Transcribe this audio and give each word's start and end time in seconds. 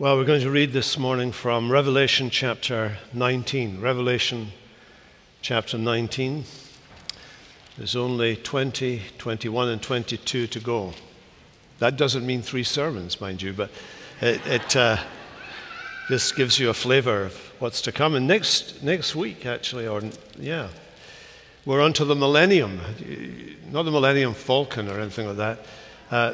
Well, 0.00 0.16
we're 0.16 0.24
going 0.24 0.40
to 0.40 0.50
read 0.50 0.72
this 0.72 0.96
morning 0.96 1.30
from 1.30 1.70
Revelation 1.70 2.30
chapter 2.30 2.96
19. 3.12 3.82
Revelation 3.82 4.52
chapter 5.42 5.76
19. 5.76 6.44
There's 7.76 7.94
only 7.94 8.36
20, 8.36 9.02
21, 9.18 9.68
and 9.68 9.82
22 9.82 10.46
to 10.46 10.58
go. 10.60 10.94
That 11.80 11.98
doesn't 11.98 12.24
mean 12.24 12.40
three 12.40 12.62
sermons, 12.62 13.20
mind 13.20 13.42
you, 13.42 13.52
but 13.52 13.70
it, 14.22 14.40
it 14.46 14.74
uh, 14.74 14.96
gives 16.08 16.58
you 16.58 16.70
a 16.70 16.74
flavor 16.74 17.24
of 17.24 17.34
what's 17.58 17.82
to 17.82 17.92
come. 17.92 18.14
And 18.14 18.26
next, 18.26 18.82
next 18.82 19.14
week, 19.14 19.44
actually, 19.44 19.86
or 19.86 20.00
yeah, 20.38 20.68
we're 21.66 21.82
onto 21.82 22.06
the 22.06 22.16
millennium. 22.16 22.80
Not 23.70 23.82
the 23.82 23.90
Millennium 23.90 24.32
Falcon 24.32 24.88
or 24.88 24.98
anything 24.98 25.26
like 25.26 25.36
that. 25.36 25.58
Uh, 26.10 26.32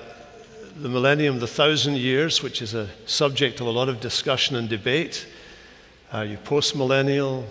the 0.81 0.89
millennium, 0.91 1.39
the 1.39 1.47
thousand 1.47 1.97
years, 1.97 2.43
which 2.43 2.61
is 2.61 2.75
a 2.75 2.89
subject 3.07 3.61
of 3.61 3.67
a 3.67 3.71
lot 3.71 3.89
of 3.89 3.99
discussion 3.99 4.57
and 4.57 4.69
debate. 4.69 5.27
Are 6.13 6.25
you 6.25 6.37
post 6.37 6.77
millennial, 6.77 7.47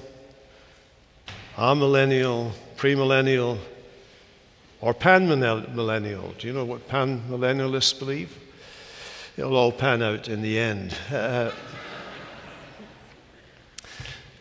amillennial, 1.56 2.52
premillennial, 2.78 3.58
or 4.80 4.94
panmillennial? 4.94 6.38
Do 6.38 6.48
you 6.48 6.54
know 6.54 6.66
what 6.66 6.88
panmillennialists 6.88 7.98
believe? 7.98 8.38
It'll 9.38 9.56
all 9.56 9.72
pan 9.72 10.04
out 10.04 10.28
in 10.28 10.44
the 10.44 10.60
end. 10.60 10.96
Uh, 11.12 11.52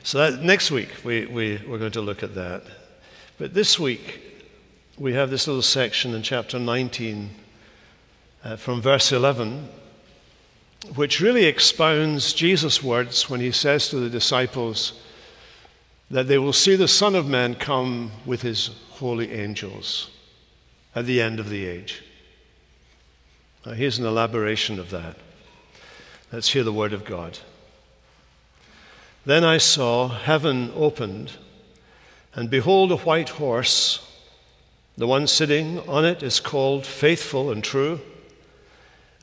so 0.02 0.18
that, 0.18 0.42
next 0.42 0.70
week 0.70 0.90
we, 1.04 1.24
we, 1.24 1.58
we're 1.66 1.78
going 1.78 1.92
to 1.92 2.02
look 2.02 2.22
at 2.22 2.34
that. 2.34 2.64
But 3.38 3.54
this 3.54 3.78
week 3.78 4.20
we 4.98 5.14
have 5.14 5.30
this 5.30 5.46
little 5.46 5.62
section 5.62 6.12
in 6.12 6.22
chapter 6.22 6.58
19 6.58 7.30
uh, 8.44 8.56
from 8.56 8.80
verse 8.82 9.10
11, 9.10 9.68
which 10.94 11.20
really 11.20 11.46
expounds 11.46 12.34
Jesus' 12.34 12.82
words 12.82 13.30
when 13.30 13.40
he 13.40 13.50
says 13.50 13.88
to 13.88 13.96
the 13.96 14.10
disciples 14.10 15.00
that 16.10 16.28
they 16.28 16.36
will 16.36 16.52
see 16.52 16.76
the 16.76 16.86
Son 16.86 17.14
of 17.14 17.26
Man 17.26 17.54
come 17.54 18.10
with 18.26 18.42
his 18.42 18.70
holy 18.90 19.32
angels 19.32 20.10
at 20.94 21.06
the 21.06 21.22
end 21.22 21.40
of 21.40 21.48
the 21.48 21.64
age. 21.64 22.02
Now, 23.64 23.72
here's 23.72 23.98
an 23.98 24.04
elaboration 24.04 24.78
of 24.78 24.90
that. 24.90 25.16
Let's 26.30 26.50
hear 26.50 26.64
the 26.64 26.72
word 26.72 26.92
of 26.92 27.06
God. 27.06 27.38
Then 29.24 29.42
I 29.42 29.56
saw 29.56 30.08
heaven 30.08 30.70
opened, 30.76 31.32
and 32.34 32.50
behold, 32.50 32.92
a 32.92 32.96
white 32.98 33.30
horse. 33.30 34.06
The 34.98 35.06
one 35.06 35.26
sitting 35.26 35.78
on 35.88 36.04
it 36.04 36.22
is 36.22 36.40
called 36.40 36.84
Faithful 36.84 37.50
and 37.50 37.64
True 37.64 38.00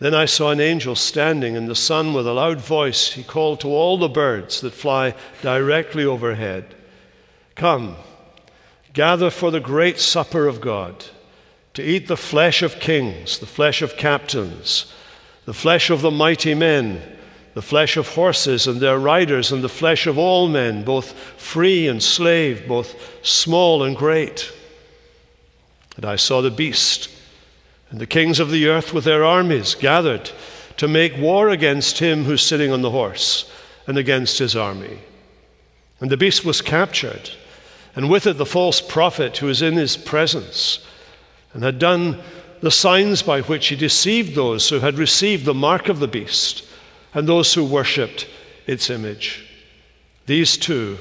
Then 0.00 0.14
I 0.14 0.24
saw 0.24 0.50
an 0.50 0.60
angel 0.60 0.96
standing 0.96 1.54
in 1.54 1.66
the 1.66 1.74
sun 1.74 2.14
with 2.14 2.26
a 2.26 2.32
loud 2.32 2.58
voice. 2.58 3.12
He 3.12 3.22
called 3.22 3.60
to 3.60 3.68
all 3.68 3.98
the 3.98 4.08
birds 4.08 4.62
that 4.62 4.72
fly 4.72 5.14
directly 5.42 6.04
overhead 6.04 6.74
Come, 7.54 7.96
gather 8.94 9.28
for 9.28 9.50
the 9.50 9.60
great 9.60 10.00
supper 10.00 10.48
of 10.48 10.62
God, 10.62 11.04
to 11.74 11.82
eat 11.82 12.08
the 12.08 12.16
flesh 12.16 12.62
of 12.62 12.80
kings, 12.80 13.38
the 13.38 13.46
flesh 13.46 13.82
of 13.82 13.98
captains, 13.98 14.90
the 15.44 15.52
flesh 15.52 15.90
of 15.90 16.00
the 16.00 16.10
mighty 16.10 16.54
men, 16.54 17.02
the 17.52 17.60
flesh 17.60 17.98
of 17.98 18.08
horses 18.08 18.66
and 18.66 18.80
their 18.80 18.98
riders, 18.98 19.52
and 19.52 19.62
the 19.62 19.68
flesh 19.68 20.06
of 20.06 20.16
all 20.16 20.48
men, 20.48 20.82
both 20.82 21.12
free 21.12 21.86
and 21.86 22.02
slave, 22.02 22.66
both 22.66 22.96
small 23.22 23.82
and 23.82 23.94
great. 23.94 24.50
And 25.96 26.06
I 26.06 26.16
saw 26.16 26.40
the 26.40 26.50
beast 26.50 27.10
and 27.90 28.00
the 28.00 28.06
kings 28.06 28.38
of 28.38 28.50
the 28.50 28.68
earth 28.68 28.92
with 28.92 29.04
their 29.04 29.24
armies 29.24 29.74
gathered 29.74 30.30
to 30.76 30.88
make 30.88 31.16
war 31.18 31.50
against 31.50 31.98
him 31.98 32.24
who's 32.24 32.42
sitting 32.42 32.72
on 32.72 32.82
the 32.82 32.90
horse 32.90 33.50
and 33.86 33.98
against 33.98 34.38
his 34.38 34.56
army. 34.56 34.98
And 36.00 36.10
the 36.10 36.16
beast 36.16 36.44
was 36.44 36.62
captured, 36.62 37.30
and 37.94 38.08
with 38.08 38.26
it 38.26 38.38
the 38.38 38.46
false 38.46 38.80
prophet 38.80 39.36
who 39.38 39.46
was 39.46 39.60
in 39.60 39.74
his 39.74 39.96
presence 39.96 40.86
and 41.52 41.62
had 41.62 41.78
done 41.78 42.20
the 42.60 42.70
signs 42.70 43.22
by 43.22 43.40
which 43.42 43.68
he 43.68 43.76
deceived 43.76 44.34
those 44.34 44.68
who 44.68 44.80
had 44.80 44.98
received 44.98 45.44
the 45.44 45.54
mark 45.54 45.88
of 45.88 45.98
the 45.98 46.08
beast 46.08 46.64
and 47.12 47.28
those 47.28 47.52
who 47.54 47.64
worshipped 47.64 48.28
its 48.66 48.88
image. 48.88 49.46
These 50.26 50.56
two 50.56 50.98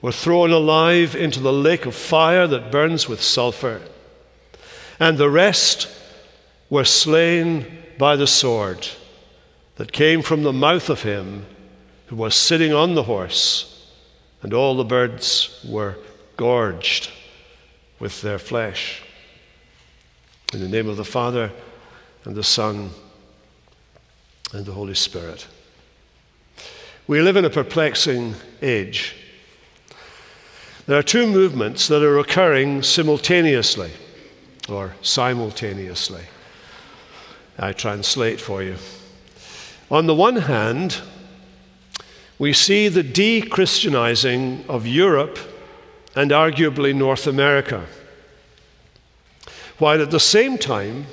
were 0.00 0.12
thrown 0.12 0.52
alive 0.52 1.16
into 1.16 1.40
the 1.40 1.52
lake 1.52 1.86
of 1.86 1.94
fire 1.94 2.46
that 2.46 2.70
burns 2.70 3.08
with 3.08 3.22
sulfur, 3.22 3.80
and 5.00 5.18
the 5.18 5.30
rest 5.30 5.88
were 6.70 6.84
slain 6.84 7.66
by 7.98 8.16
the 8.16 8.26
sword 8.26 8.88
that 9.76 9.92
came 9.92 10.22
from 10.22 10.42
the 10.42 10.52
mouth 10.52 10.88
of 10.88 11.02
him 11.02 11.46
who 12.06 12.16
was 12.16 12.34
sitting 12.34 12.72
on 12.72 12.94
the 12.94 13.04
horse, 13.04 13.90
and 14.42 14.52
all 14.52 14.76
the 14.76 14.84
birds 14.84 15.64
were 15.68 15.96
gorged 16.36 17.10
with 17.98 18.20
their 18.22 18.38
flesh. 18.38 19.02
In 20.52 20.60
the 20.60 20.68
name 20.68 20.88
of 20.88 20.96
the 20.96 21.04
Father, 21.04 21.50
and 22.24 22.34
the 22.34 22.44
Son, 22.44 22.90
and 24.52 24.64
the 24.64 24.72
Holy 24.72 24.94
Spirit. 24.94 25.46
We 27.06 27.20
live 27.20 27.36
in 27.36 27.44
a 27.44 27.50
perplexing 27.50 28.34
age. 28.62 29.14
There 30.86 30.98
are 30.98 31.02
two 31.02 31.26
movements 31.26 31.88
that 31.88 32.02
are 32.02 32.18
occurring 32.18 32.82
simultaneously 32.82 33.90
or 34.68 34.94
simultaneously. 35.02 36.22
I 37.58 37.72
translate 37.72 38.40
for 38.40 38.62
you. 38.62 38.76
On 39.90 40.06
the 40.06 40.14
one 40.14 40.36
hand, 40.36 41.00
we 42.38 42.52
see 42.52 42.88
the 42.88 43.02
de 43.02 43.40
Christianizing 43.42 44.64
of 44.68 44.86
Europe 44.86 45.38
and 46.16 46.30
arguably 46.30 46.94
North 46.94 47.26
America, 47.26 47.86
while 49.78 50.00
at 50.00 50.10
the 50.10 50.20
same 50.20 50.58
time, 50.58 51.06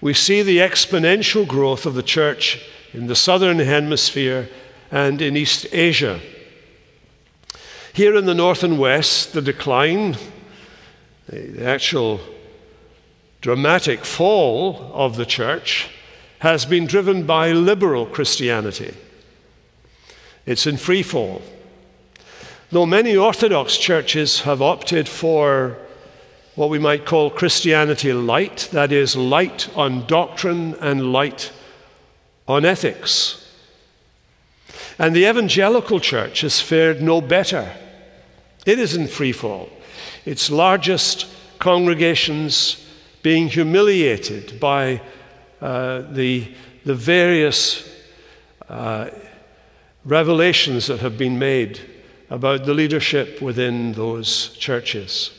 we 0.00 0.12
see 0.12 0.42
the 0.42 0.58
exponential 0.58 1.46
growth 1.46 1.86
of 1.86 1.94
the 1.94 2.02
church 2.02 2.64
in 2.92 3.06
the 3.06 3.16
southern 3.16 3.58
hemisphere 3.58 4.48
and 4.90 5.20
in 5.22 5.36
East 5.36 5.66
Asia. 5.72 6.20
Here 7.92 8.14
in 8.14 8.26
the 8.26 8.34
north 8.34 8.62
and 8.62 8.78
west, 8.78 9.32
the 9.32 9.42
decline, 9.42 10.16
the 11.28 11.64
actual 11.64 12.20
dramatic 13.40 14.04
fall 14.04 14.90
of 14.92 15.16
the 15.16 15.26
church 15.26 15.88
has 16.40 16.64
been 16.64 16.86
driven 16.86 17.24
by 17.24 17.52
liberal 17.52 18.06
Christianity. 18.06 18.94
It's 20.44 20.66
in 20.66 20.76
free 20.76 21.02
fall. 21.02 21.42
Though 22.70 22.86
many 22.86 23.16
Orthodox 23.16 23.76
churches 23.76 24.40
have 24.40 24.60
opted 24.60 25.08
for 25.08 25.76
what 26.54 26.70
we 26.70 26.78
might 26.78 27.04
call 27.04 27.30
Christianity 27.30 28.12
light, 28.12 28.68
that 28.72 28.90
is, 28.90 29.16
light 29.16 29.68
on 29.76 30.06
doctrine 30.06 30.74
and 30.80 31.12
light 31.12 31.52
on 32.48 32.64
ethics. 32.64 33.42
And 34.98 35.14
the 35.14 35.28
evangelical 35.28 36.00
church 36.00 36.40
has 36.40 36.60
fared 36.60 37.02
no 37.02 37.20
better. 37.20 37.72
It 38.64 38.78
is 38.78 38.96
in 38.96 39.06
free 39.06 39.32
fall. 39.32 39.68
Its 40.24 40.50
largest 40.50 41.26
congregations 41.58 42.85
being 43.26 43.48
humiliated 43.48 44.60
by 44.60 45.00
uh, 45.60 46.02
the, 46.12 46.46
the 46.84 46.94
various 46.94 47.90
uh, 48.68 49.10
revelations 50.04 50.86
that 50.86 51.00
have 51.00 51.18
been 51.18 51.36
made 51.36 51.80
about 52.30 52.64
the 52.66 52.72
leadership 52.72 53.42
within 53.42 53.94
those 53.94 54.50
churches. 54.58 55.32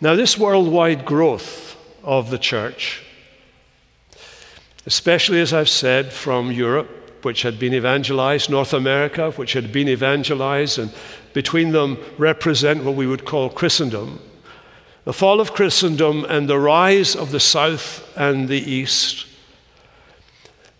Now, 0.00 0.14
this 0.14 0.38
worldwide 0.38 1.04
growth 1.04 1.76
of 2.02 2.30
the 2.30 2.38
church, 2.38 3.02
especially 4.86 5.42
as 5.42 5.52
I've 5.52 5.68
said, 5.68 6.10
from 6.10 6.50
Europe, 6.50 7.20
which 7.22 7.42
had 7.42 7.58
been 7.58 7.74
evangelized, 7.74 8.48
North 8.48 8.72
America, 8.72 9.30
which 9.32 9.52
had 9.52 9.72
been 9.72 9.90
evangelized, 9.90 10.78
and 10.78 10.90
between 11.34 11.72
them 11.72 11.98
represent 12.16 12.82
what 12.82 12.94
we 12.94 13.06
would 13.06 13.26
call 13.26 13.50
Christendom. 13.50 14.20
The 15.06 15.12
fall 15.12 15.40
of 15.40 15.52
Christendom 15.52 16.24
and 16.28 16.48
the 16.48 16.58
rise 16.58 17.14
of 17.14 17.30
the 17.30 17.38
South 17.38 18.04
and 18.16 18.48
the 18.48 18.58
East. 18.58 19.24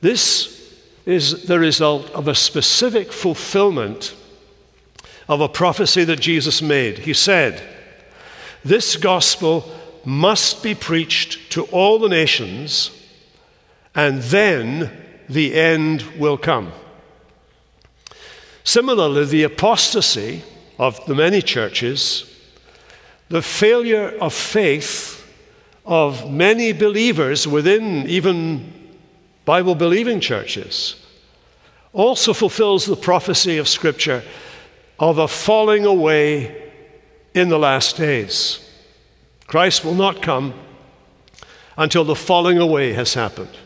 This 0.01 0.75
is 1.07 1.45
the 1.45 1.61
result 1.61 2.11
of 2.11 2.27
a 2.27 2.35
specific 2.35 3.13
fulfillment 3.13 4.17
of 5.29 5.41
a 5.41 5.49
prophecy 5.49 6.03
that 6.03 6.21
Jesus 6.21 6.61
made. 6.61 6.99
He 6.99 7.15
said, 7.15 7.63
This 8.65 8.97
gospel 8.97 9.73
must 10.05 10.61
be 10.61 10.75
preached 10.75 11.53
to 11.53 11.63
all 11.67 12.01
the 12.01 12.09
nations, 12.09 12.91
and 13.95 14.21
then 14.23 14.91
the 15.29 15.55
end 15.55 16.03
will 16.19 16.37
come. 16.37 16.73
Similarly, 18.65 19.25
the 19.27 19.45
apostasy 19.45 20.43
of 20.81 21.07
the 21.07 21.15
many 21.15 21.41
churches, 21.43 22.36
the 23.29 23.43
failure 23.43 24.17
of 24.21 24.33
faith 24.33 25.25
of 25.85 26.31
many 26.31 26.73
believers 26.73 27.47
within 27.47 28.09
even 28.09 28.73
Bible 29.45 29.77
believing 29.77 30.21
churches, 30.21 30.97
also 31.93 32.33
fulfills 32.33 32.85
the 32.85 32.97
prophecy 32.97 33.59
of 33.59 33.69
Scripture 33.69 34.23
of 34.99 35.19
a 35.19 35.29
falling 35.29 35.87
away 35.87 36.71
in 37.35 37.49
the 37.49 37.59
last 37.59 37.97
days. 37.97 38.69
Christ 39.47 39.85
will 39.85 39.95
not 39.95 40.21
come 40.21 40.55
until 41.77 42.05
the 42.05 42.17
falling 42.17 42.59
away 42.59 42.93
has 42.93 43.15
happened. 43.15 43.57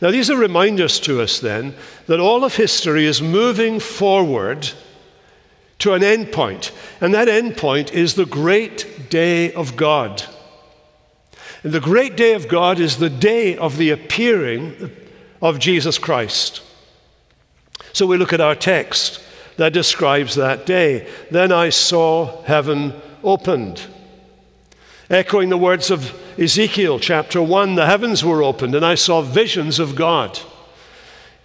Now, 0.00 0.10
these 0.10 0.28
are 0.28 0.36
reminders 0.36 0.98
to 1.00 1.22
us 1.22 1.38
then 1.38 1.74
that 2.06 2.20
all 2.20 2.44
of 2.44 2.56
history 2.56 3.06
is 3.06 3.22
moving 3.22 3.80
forward 3.80 4.70
to 5.86 5.92
an 5.92 6.02
end 6.02 6.32
point, 6.32 6.72
and 7.00 7.14
that 7.14 7.28
end 7.28 7.56
point 7.56 7.94
is 7.94 8.14
the 8.14 8.26
great 8.26 9.08
day 9.08 9.52
of 9.52 9.76
God. 9.76 10.24
And 11.62 11.72
the 11.72 11.78
great 11.78 12.16
day 12.16 12.34
of 12.34 12.48
God 12.48 12.80
is 12.80 12.96
the 12.96 13.08
day 13.08 13.56
of 13.56 13.76
the 13.76 13.90
appearing 13.90 14.90
of 15.40 15.60
Jesus 15.60 15.96
Christ. 15.96 16.60
So 17.92 18.04
we 18.04 18.16
look 18.16 18.32
at 18.32 18.40
our 18.40 18.56
text 18.56 19.22
that 19.58 19.72
describes 19.72 20.34
that 20.34 20.66
day. 20.66 21.08
Then 21.30 21.52
I 21.52 21.68
saw 21.68 22.42
heaven 22.42 22.92
opened. 23.22 23.86
Echoing 25.08 25.50
the 25.50 25.56
words 25.56 25.92
of 25.92 26.20
Ezekiel 26.36 26.98
chapter 26.98 27.40
1, 27.40 27.76
the 27.76 27.86
heavens 27.86 28.24
were 28.24 28.42
opened, 28.42 28.74
and 28.74 28.84
I 28.84 28.96
saw 28.96 29.22
visions 29.22 29.78
of 29.78 29.94
God. 29.94 30.36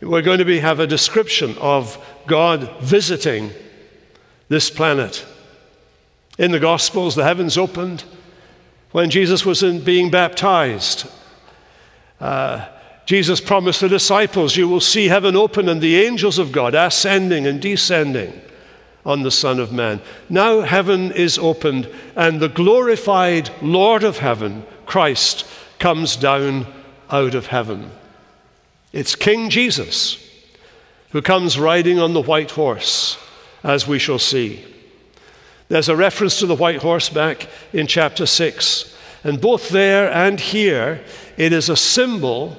We're 0.01 0.23
going 0.23 0.39
to 0.39 0.45
be, 0.45 0.61
have 0.61 0.79
a 0.79 0.87
description 0.87 1.55
of 1.59 2.03
God 2.25 2.81
visiting 2.81 3.51
this 4.51 4.69
planet. 4.69 5.25
In 6.37 6.51
the 6.51 6.59
Gospels, 6.59 7.15
the 7.15 7.23
heavens 7.23 7.57
opened, 7.57 8.03
when 8.91 9.09
Jesus 9.09 9.45
was 9.45 9.63
being 9.63 10.11
baptized. 10.11 11.09
Uh, 12.19 12.67
Jesus 13.05 13.39
promised 13.39 13.79
the 13.79 13.87
disciples, 13.87 14.57
You 14.57 14.67
will 14.67 14.81
see 14.81 15.07
heaven 15.07 15.37
open 15.37 15.69
and 15.69 15.79
the 15.79 16.03
angels 16.03 16.37
of 16.37 16.51
God 16.51 16.75
ascending 16.75 17.47
and 17.47 17.61
descending 17.61 18.41
on 19.05 19.23
the 19.23 19.31
Son 19.31 19.57
of 19.57 19.71
Man. 19.71 20.01
Now 20.29 20.59
heaven 20.59 21.13
is 21.13 21.37
opened, 21.37 21.87
and 22.17 22.41
the 22.41 22.49
glorified 22.49 23.49
Lord 23.61 24.03
of 24.03 24.17
heaven, 24.17 24.65
Christ, 24.85 25.45
comes 25.79 26.17
down 26.17 26.67
out 27.09 27.35
of 27.35 27.47
heaven. 27.47 27.89
It's 28.91 29.15
King 29.15 29.49
Jesus 29.49 30.29
who 31.11 31.21
comes 31.21 31.57
riding 31.57 31.99
on 31.99 32.11
the 32.11 32.21
white 32.21 32.51
horse, 32.51 33.17
as 33.63 33.87
we 33.87 33.99
shall 33.99 34.19
see. 34.19 34.65
There's 35.67 35.89
a 35.89 35.95
reference 35.95 36.39
to 36.39 36.45
the 36.45 36.55
white 36.55 36.81
horse 36.81 37.09
back 37.09 37.47
in 37.71 37.87
chapter 37.87 38.25
6. 38.25 38.97
And 39.23 39.39
both 39.39 39.69
there 39.69 40.11
and 40.11 40.39
here, 40.39 41.03
it 41.37 41.53
is 41.53 41.69
a 41.69 41.77
symbol 41.77 42.57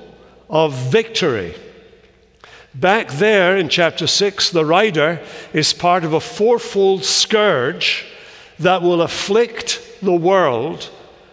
of 0.49 0.73
victory. 0.75 1.55
Back 2.75 3.09
there 3.09 3.57
in 3.57 3.69
chapter 3.69 4.07
6, 4.07 4.51
the 4.51 4.65
rider 4.65 5.21
is 5.53 5.75
part 5.75 6.05
of 6.05 6.15
a 6.15 6.21
fourfold 6.21 7.05
scourge 7.05 8.07
that 8.59 8.81
will 8.81 9.03
afflict 9.03 9.99
the 10.01 10.15
world 10.15 10.89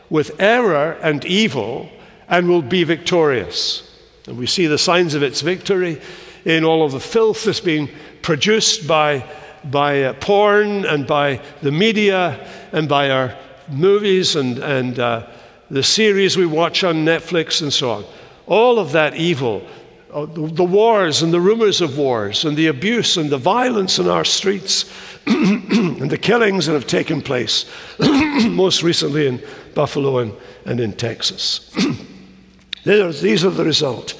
with 0.09 0.39
error 0.41 0.97
and 1.01 1.23
evil 1.23 1.89
and 2.27 2.49
will 2.49 2.61
be 2.61 2.83
victorious. 2.83 3.85
And 4.27 4.37
we 4.37 4.47
see 4.47 4.67
the 4.67 4.77
signs 4.77 5.13
of 5.13 5.23
its 5.23 5.41
victory 5.41 6.01
in 6.43 6.65
all 6.65 6.83
of 6.83 6.91
the 6.91 6.99
filth 6.99 7.45
that's 7.45 7.59
being 7.59 7.89
produced 8.21 8.87
by 8.87 9.23
by 9.65 10.03
uh, 10.03 10.13
porn 10.13 10.85
and 10.85 11.05
by 11.05 11.41
the 11.61 11.71
media 11.71 12.47
and 12.71 12.87
by 12.87 13.09
our 13.09 13.35
movies 13.69 14.35
and, 14.35 14.59
and 14.59 14.99
uh, 14.99 15.27
the 15.69 15.83
series 15.83 16.37
we 16.37 16.45
watch 16.45 16.83
on 16.83 17.05
Netflix 17.05 17.61
and 17.61 17.71
so 17.71 17.91
on. 17.91 18.05
All 18.47 18.79
of 18.79 18.91
that 18.93 19.15
evil, 19.15 19.65
uh, 20.11 20.25
the, 20.25 20.47
the 20.47 20.63
wars 20.63 21.21
and 21.21 21.31
the 21.31 21.39
rumors 21.39 21.81
of 21.81 21.97
wars 21.97 22.45
and 22.45 22.57
the 22.57 22.67
abuse 22.67 23.17
and 23.17 23.29
the 23.29 23.37
violence 23.37 23.99
in 23.99 24.07
our 24.07 24.25
streets 24.25 24.91
and 25.27 26.09
the 26.09 26.17
killings 26.17 26.65
that 26.65 26.73
have 26.73 26.87
taken 26.87 27.21
place, 27.21 27.65
most 27.99 28.81
recently 28.81 29.27
in 29.27 29.41
Buffalo 29.75 30.19
and, 30.19 30.33
and 30.65 30.79
in 30.79 30.93
Texas. 30.93 31.75
These 32.83 33.45
are 33.45 33.49
the 33.51 33.65
result 33.65 34.13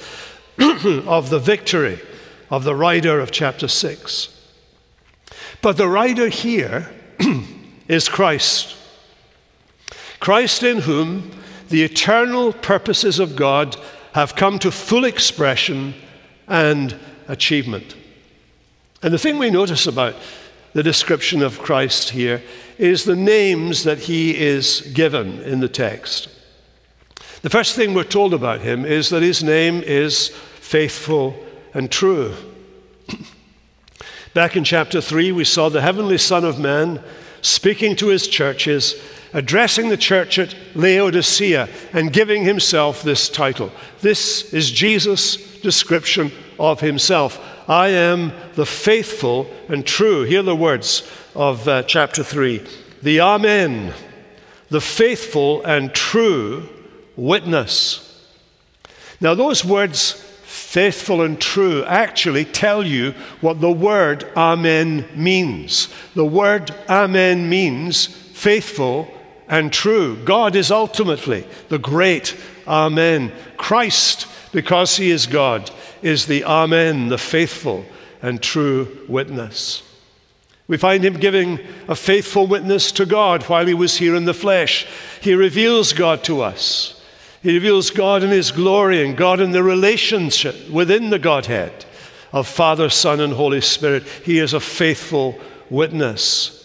of 0.58 1.30
the 1.30 1.40
victory 1.40 1.98
of 2.50 2.64
the 2.64 2.74
rider 2.74 3.20
of 3.20 3.30
chapter 3.30 3.66
6. 3.66 4.39
But 5.62 5.76
the 5.76 5.88
rider 5.88 6.28
here 6.28 6.90
is 7.88 8.08
Christ. 8.08 8.76
Christ 10.18 10.62
in 10.62 10.80
whom 10.80 11.30
the 11.68 11.82
eternal 11.82 12.52
purposes 12.52 13.18
of 13.18 13.36
God 13.36 13.76
have 14.12 14.36
come 14.36 14.58
to 14.58 14.70
full 14.70 15.04
expression 15.04 15.94
and 16.48 16.96
achievement. 17.28 17.94
And 19.02 19.14
the 19.14 19.18
thing 19.18 19.38
we 19.38 19.50
notice 19.50 19.86
about 19.86 20.14
the 20.72 20.82
description 20.82 21.42
of 21.42 21.58
Christ 21.58 22.10
here 22.10 22.42
is 22.78 23.04
the 23.04 23.16
names 23.16 23.84
that 23.84 23.98
he 23.98 24.36
is 24.36 24.80
given 24.94 25.40
in 25.42 25.60
the 25.60 25.68
text. 25.68 26.28
The 27.42 27.50
first 27.50 27.74
thing 27.74 27.94
we're 27.94 28.04
told 28.04 28.34
about 28.34 28.60
him 28.60 28.84
is 28.84 29.08
that 29.10 29.22
his 29.22 29.42
name 29.42 29.82
is 29.82 30.28
faithful 30.60 31.34
and 31.72 31.90
true. 31.90 32.34
Back 34.32 34.54
in 34.54 34.62
chapter 34.62 35.00
3, 35.00 35.32
we 35.32 35.42
saw 35.42 35.68
the 35.68 35.80
heavenly 35.80 36.16
Son 36.16 36.44
of 36.44 36.56
Man 36.56 37.02
speaking 37.42 37.96
to 37.96 38.08
his 38.08 38.28
churches, 38.28 38.94
addressing 39.32 39.88
the 39.88 39.96
church 39.96 40.38
at 40.38 40.54
Laodicea, 40.76 41.68
and 41.92 42.12
giving 42.12 42.44
himself 42.44 43.02
this 43.02 43.28
title. 43.28 43.72
This 44.02 44.54
is 44.54 44.70
Jesus' 44.70 45.58
description 45.62 46.30
of 46.60 46.78
himself. 46.80 47.40
I 47.68 47.88
am 47.88 48.32
the 48.54 48.66
faithful 48.66 49.50
and 49.68 49.84
true. 49.84 50.22
Hear 50.22 50.44
the 50.44 50.54
words 50.54 51.10
of 51.34 51.66
uh, 51.66 51.82
chapter 51.82 52.22
3 52.22 52.64
the 53.02 53.20
Amen, 53.20 53.92
the 54.68 54.80
faithful 54.80 55.64
and 55.64 55.92
true 55.92 56.68
witness. 57.16 58.06
Now, 59.20 59.34
those 59.34 59.64
words 59.64 60.24
faithful 60.70 61.20
and 61.20 61.40
true 61.40 61.84
actually 61.86 62.44
tell 62.44 62.86
you 62.86 63.10
what 63.40 63.60
the 63.60 63.72
word 63.72 64.22
Amen 64.36 65.04
means. 65.16 65.88
The 66.14 66.24
word 66.24 66.70
Amen 66.88 67.48
means 67.48 68.06
faithful 68.06 69.12
and 69.48 69.72
true. 69.72 70.16
God 70.24 70.54
is 70.54 70.70
ultimately 70.70 71.44
the 71.70 71.80
great 71.80 72.36
Amen. 72.68 73.32
Christ, 73.56 74.28
because 74.52 74.96
He 74.96 75.10
is 75.10 75.26
God, 75.26 75.72
is 76.02 76.26
the 76.26 76.44
Amen, 76.44 77.08
the 77.08 77.18
faithful 77.18 77.84
and 78.22 78.40
true 78.40 79.04
witness. 79.08 79.82
We 80.68 80.76
find 80.76 81.04
him 81.04 81.14
giving 81.14 81.58
a 81.88 81.96
faithful 81.96 82.46
witness 82.46 82.92
to 82.92 83.06
God 83.06 83.42
while 83.48 83.66
he 83.66 83.74
was 83.74 83.96
here 83.96 84.14
in 84.14 84.24
the 84.24 84.32
flesh. 84.32 84.86
He 85.20 85.34
reveals 85.34 85.92
God 85.92 86.22
to 86.24 86.42
us. 86.42 86.99
He 87.42 87.54
reveals 87.54 87.90
God 87.90 88.22
in 88.22 88.30
His 88.30 88.50
glory 88.50 89.04
and 89.04 89.16
God 89.16 89.40
in 89.40 89.52
the 89.52 89.62
relationship 89.62 90.68
within 90.68 91.10
the 91.10 91.18
Godhead 91.18 91.84
of 92.32 92.46
Father, 92.46 92.90
Son, 92.90 93.20
and 93.20 93.32
Holy 93.32 93.60
Spirit. 93.60 94.04
He 94.24 94.38
is 94.38 94.52
a 94.52 94.60
faithful 94.60 95.38
witness. 95.68 96.56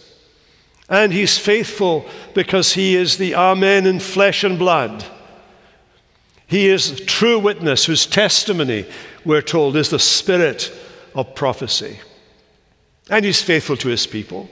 And 0.88 1.12
He's 1.12 1.38
faithful 1.38 2.06
because 2.34 2.74
He 2.74 2.94
is 2.94 3.16
the 3.16 3.34
Amen 3.34 3.86
in 3.86 4.00
flesh 4.00 4.44
and 4.44 4.58
blood. 4.58 5.04
He 6.46 6.68
is 6.68 7.00
true 7.06 7.38
witness 7.38 7.86
whose 7.86 8.06
testimony, 8.06 8.86
we're 9.24 9.42
told, 9.42 9.76
is 9.76 9.90
the 9.90 9.98
spirit 9.98 10.72
of 11.14 11.34
prophecy. 11.34 11.98
And 13.10 13.24
he's 13.24 13.42
faithful 13.42 13.76
to 13.78 13.88
his 13.88 14.06
people. 14.06 14.48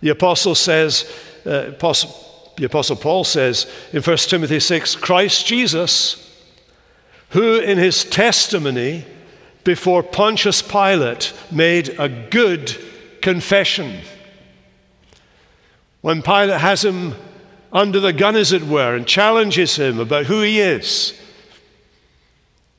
The 0.00 0.10
apostle 0.10 0.54
says, 0.54 1.10
uh, 1.44 1.72
the 2.56 2.64
apostle 2.64 2.96
Paul 2.96 3.24
says 3.24 3.70
in 3.92 4.02
1 4.02 4.16
Timothy 4.16 4.60
6 4.60 4.96
Christ 4.96 5.46
Jesus, 5.46 6.22
who 7.30 7.58
in 7.58 7.78
his 7.78 8.04
testimony 8.04 9.04
before 9.64 10.02
Pontius 10.02 10.62
Pilate 10.62 11.32
made 11.50 11.98
a 11.98 12.08
good 12.08 12.76
confession. 13.20 14.00
When 16.00 16.22
Pilate 16.22 16.60
has 16.60 16.84
him 16.84 17.14
under 17.72 18.00
the 18.00 18.12
gun, 18.12 18.36
as 18.36 18.52
it 18.52 18.62
were, 18.62 18.94
and 18.94 19.06
challenges 19.06 19.76
him 19.76 19.98
about 19.98 20.26
who 20.26 20.40
he 20.40 20.60
is, 20.60 21.20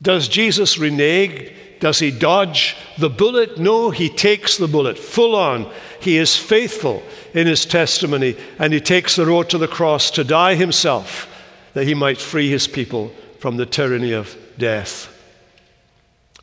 does 0.01 0.27
Jesus 0.27 0.77
renege? 0.77 1.53
Does 1.79 1.99
he 1.99 2.09
dodge 2.09 2.75
the 2.97 3.09
bullet? 3.09 3.59
No, 3.59 3.91
he 3.91 4.09
takes 4.09 4.57
the 4.57 4.67
bullet 4.67 4.97
full 4.97 5.35
on. 5.35 5.71
He 5.99 6.17
is 6.17 6.35
faithful 6.35 7.03
in 7.37 7.45
his 7.45 7.67
testimony, 7.67 8.35
and 8.57 8.73
he 8.73 8.79
takes 8.79 9.15
the 9.15 9.25
road 9.27 9.47
to 9.47 9.59
the 9.59 9.67
cross 9.67 10.09
to 10.09 10.23
die 10.23 10.55
himself 10.55 11.31
that 11.75 11.85
he 11.85 11.93
might 11.93 12.17
free 12.17 12.49
his 12.49 12.67
people 12.67 13.11
from 13.37 13.57
the 13.57 13.65
tyranny 13.65 14.11
of 14.11 14.35
death. 14.57 15.13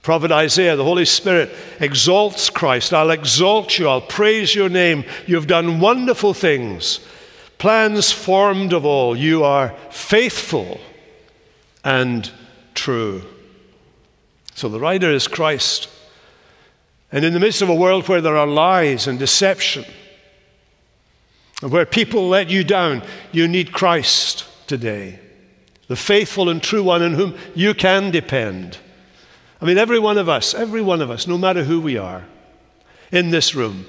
Prophet 0.03 0.31
Isaiah, 0.31 0.77
the 0.77 0.85
Holy 0.85 1.05
Spirit 1.05 1.51
exalts 1.81 2.49
Christ. 2.49 2.95
I'll 2.95 3.11
exalt 3.11 3.77
you, 3.77 3.89
I'll 3.89 4.03
praise 4.03 4.55
your 4.55 4.69
name. 4.69 5.05
You've 5.27 5.49
done 5.49 5.81
wonderful 5.81 6.33
things, 6.33 7.01
plans 7.59 8.13
formed 8.13 8.73
of 8.73 8.85
all. 8.85 9.17
You 9.17 9.43
are 9.43 9.75
faithful 9.91 10.79
and 11.83 12.31
true. 12.75 13.25
So 14.55 14.69
the 14.69 14.79
writer 14.79 15.11
is 15.11 15.27
Christ. 15.27 15.89
And 17.11 17.25
in 17.25 17.33
the 17.33 17.41
midst 17.41 17.63
of 17.63 17.69
a 17.69 17.75
world 17.75 18.09
where 18.09 18.21
there 18.21 18.37
are 18.37 18.47
lies 18.47 19.09
and 19.09 19.19
deception, 19.19 19.85
where 21.73 21.87
people 21.87 22.29
let 22.29 22.51
you 22.51 22.65
down, 22.65 23.03
you 23.33 23.49
need 23.49 23.73
Christ 23.73 24.45
today, 24.67 25.19
the 25.89 25.97
faithful 25.97 26.49
and 26.49 26.63
true 26.63 26.83
one 26.83 27.03
in 27.03 27.15
whom 27.15 27.37
you 27.55 27.75
can 27.75 28.11
depend. 28.11 28.79
I 29.61 29.65
mean, 29.65 29.79
every 29.79 29.99
one 29.99 30.19
of 30.19 30.29
us, 30.29 30.55
every 30.55 30.83
one 30.83 31.01
of 31.01 31.11
us, 31.11 31.27
no 31.27 31.39
matter 31.39 31.65
who 31.65 31.81
we 31.81 31.97
are 31.97 32.25
in 33.11 33.31
this 33.31 33.55
room, 33.55 33.87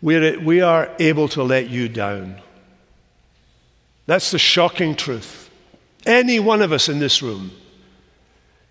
we're, 0.00 0.38
we 0.38 0.60
are 0.60 0.90
able 0.98 1.28
to 1.28 1.42
let 1.42 1.70
you 1.70 1.88
down. 1.88 2.40
That's 4.06 4.30
the 4.30 4.38
shocking 4.38 4.94
truth. 4.94 5.50
Any 6.06 6.38
one 6.38 6.60
of 6.60 6.72
us 6.72 6.88
in 6.88 6.98
this 6.98 7.22
room 7.22 7.50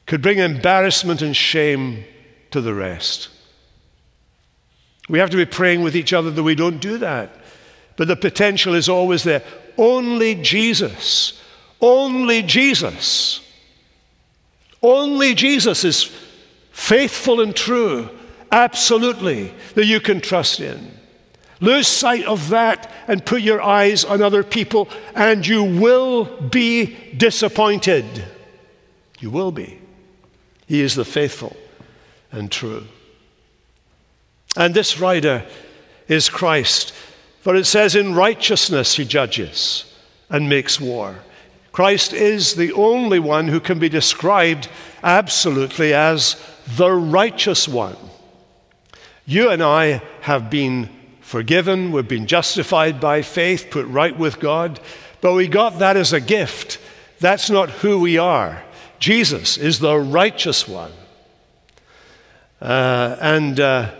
could 0.05 0.21
bring 0.21 0.37
embarrassment 0.37 1.21
and 1.21 1.35
shame 1.35 2.05
to 2.51 2.61
the 2.61 2.73
rest. 2.73 3.29
We 5.09 5.19
have 5.19 5.31
to 5.31 5.37
be 5.37 5.45
praying 5.45 5.81
with 5.81 5.95
each 5.95 6.13
other 6.13 6.31
that 6.31 6.43
we 6.43 6.55
don't 6.55 6.79
do 6.79 6.99
that. 6.99 7.42
But 7.95 8.07
the 8.07 8.15
potential 8.15 8.73
is 8.73 8.89
always 8.89 9.23
there. 9.23 9.43
Only 9.77 10.35
Jesus, 10.35 11.41
only 11.81 12.43
Jesus, 12.43 13.41
only 14.81 15.33
Jesus 15.33 15.83
is 15.83 16.11
faithful 16.71 17.39
and 17.39 17.55
true, 17.55 18.09
absolutely, 18.51 19.53
that 19.75 19.85
you 19.85 19.99
can 19.99 20.19
trust 20.21 20.59
in. 20.59 20.91
Lose 21.59 21.87
sight 21.87 22.25
of 22.25 22.49
that 22.49 22.91
and 23.07 23.25
put 23.25 23.41
your 23.41 23.61
eyes 23.61 24.03
on 24.03 24.21
other 24.21 24.43
people, 24.43 24.89
and 25.15 25.47
you 25.47 25.63
will 25.63 26.25
be 26.25 26.97
disappointed. 27.15 28.05
You 29.19 29.29
will 29.29 29.51
be. 29.51 29.79
He 30.67 30.81
is 30.81 30.95
the 30.95 31.05
faithful 31.05 31.55
and 32.31 32.51
true. 32.51 32.85
And 34.57 34.73
this 34.73 34.99
rider 34.99 35.45
is 36.07 36.29
Christ, 36.29 36.93
for 37.43 37.55
it 37.57 37.65
says, 37.65 37.93
In 37.93 38.15
righteousness 38.15 38.95
he 38.95 39.03
judges 39.03 39.83
and 40.29 40.47
makes 40.47 40.79
war. 40.79 41.17
Christ 41.73 42.13
is 42.13 42.55
the 42.55 42.71
only 42.71 43.19
one 43.19 43.49
who 43.49 43.59
can 43.59 43.79
be 43.79 43.89
described 43.89 44.69
absolutely 45.03 45.93
as 45.93 46.41
the 46.77 46.89
righteous 46.89 47.67
one. 47.67 47.97
You 49.25 49.49
and 49.49 49.61
I 49.61 50.01
have 50.21 50.49
been 50.49 50.89
forgiven, 51.19 51.91
we've 51.91 52.07
been 52.07 52.27
justified 52.27 53.01
by 53.01 53.21
faith, 53.23 53.67
put 53.69 53.87
right 53.87 54.17
with 54.17 54.39
God, 54.39 54.79
but 55.19 55.33
we 55.33 55.49
got 55.49 55.79
that 55.79 55.97
as 55.97 56.13
a 56.13 56.21
gift. 56.21 56.79
That's 57.19 57.49
not 57.49 57.69
who 57.69 57.99
we 57.99 58.17
are. 58.17 58.63
Jesus 58.99 59.57
is 59.57 59.79
the 59.79 59.97
righteous 59.97 60.65
one. 60.65 60.93
Uh, 62.61 63.17
and 63.19 63.59
uh, 63.59 63.93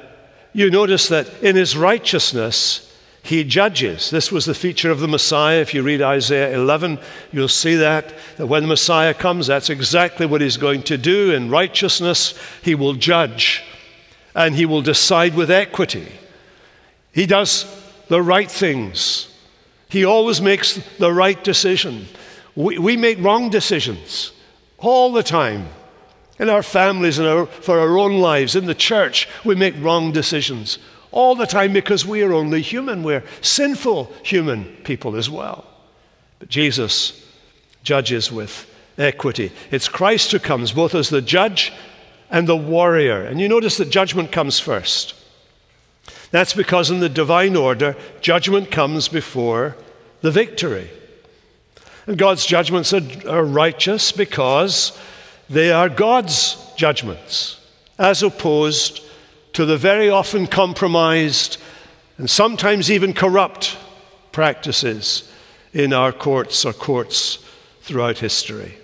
you 0.53 0.71
notice 0.71 1.09
that 1.09 1.43
in 1.43 1.57
his 1.57 1.75
righteousness, 1.75 2.89
he 3.23 3.45
judges. 3.45 4.09
This 4.09 4.33
was 4.33 4.45
the 4.45 4.53
feature 4.53 4.91
of 4.91 4.99
the 4.99 5.07
Messiah. 5.07 5.61
If 5.61 5.73
you 5.73 5.81
read 5.81 6.01
Isaiah 6.01 6.53
11, 6.53 6.99
you'll 7.31 7.47
see 7.47 7.75
that, 7.75 8.13
that 8.35 8.47
when 8.47 8.63
the 8.63 8.67
Messiah 8.67 9.13
comes, 9.13 9.47
that's 9.47 9.69
exactly 9.69 10.25
what 10.25 10.41
he's 10.41 10.57
going 10.57 10.83
to 10.83 10.97
do. 10.97 11.31
In 11.31 11.49
righteousness, 11.49 12.37
he 12.61 12.75
will 12.75 12.93
judge 12.93 13.63
and 14.35 14.53
he 14.55 14.65
will 14.65 14.81
decide 14.81 15.35
with 15.35 15.49
equity. 15.49 16.11
He 17.13 17.25
does 17.25 17.65
the 18.09 18.21
right 18.21 18.51
things, 18.51 19.29
he 19.87 20.03
always 20.03 20.41
makes 20.41 20.75
the 20.97 21.13
right 21.13 21.41
decision. 21.41 22.07
We, 22.55 22.77
we 22.77 22.97
make 22.97 23.19
wrong 23.19 23.49
decisions 23.49 24.33
all 24.77 25.13
the 25.13 25.23
time. 25.23 25.67
In 26.39 26.49
our 26.49 26.63
families 26.63 27.17
for 27.17 27.79
our 27.79 27.97
own 27.97 28.19
lives, 28.19 28.55
in 28.55 28.65
the 28.65 28.75
church, 28.75 29.29
we 29.45 29.55
make 29.55 29.75
wrong 29.79 30.11
decisions 30.11 30.77
all 31.13 31.35
the 31.35 31.45
time 31.45 31.71
because 31.71 32.05
we 32.05 32.23
are 32.23 32.33
only 32.33 32.61
human. 32.61 33.03
We're 33.03 33.23
sinful 33.41 34.11
human 34.23 34.65
people 34.83 35.15
as 35.15 35.29
well. 35.29 35.65
But 36.39 36.49
Jesus 36.49 37.25
judges 37.83 38.31
with 38.31 38.69
equity. 38.97 39.51
It's 39.69 39.87
Christ 39.87 40.31
who 40.31 40.39
comes 40.39 40.71
both 40.71 40.95
as 40.95 41.09
the 41.09 41.21
judge 41.21 41.71
and 42.31 42.47
the 42.47 42.57
warrior. 42.57 43.21
And 43.21 43.39
you 43.39 43.47
notice 43.47 43.77
that 43.77 43.91
judgment 43.91 44.31
comes 44.31 44.59
first. 44.59 45.13
That's 46.31 46.53
because 46.53 46.89
in 46.89 46.99
the 46.99 47.09
divine 47.09 47.55
order, 47.55 47.95
judgment 48.19 48.71
comes 48.71 49.07
before 49.07 49.77
the 50.21 50.31
victory. 50.31 50.89
And 52.07 52.17
God's 52.17 52.43
judgments 52.43 52.91
are, 52.91 53.03
are 53.29 53.45
righteous 53.45 54.11
because 54.11 54.97
they 55.47 55.71
are 55.71 55.89
God's 55.89 56.57
judgments, 56.75 57.59
as 57.99 58.23
opposed 58.23 59.02
to 59.53 59.65
the 59.65 59.77
very 59.77 60.09
often 60.09 60.47
compromised 60.47 61.57
and 62.17 62.29
sometimes 62.29 62.91
even 62.91 63.13
corrupt 63.13 63.77
practices 64.31 65.31
in 65.73 65.93
our 65.93 66.11
courts 66.11 66.65
or 66.65 66.73
courts 66.73 67.39
throughout 67.81 68.17
history. 68.19 68.77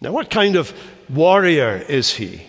Now, 0.00 0.12
what 0.12 0.30
kind 0.30 0.56
of 0.56 0.72
warrior 1.08 1.76
is 1.88 2.14
he? 2.14 2.42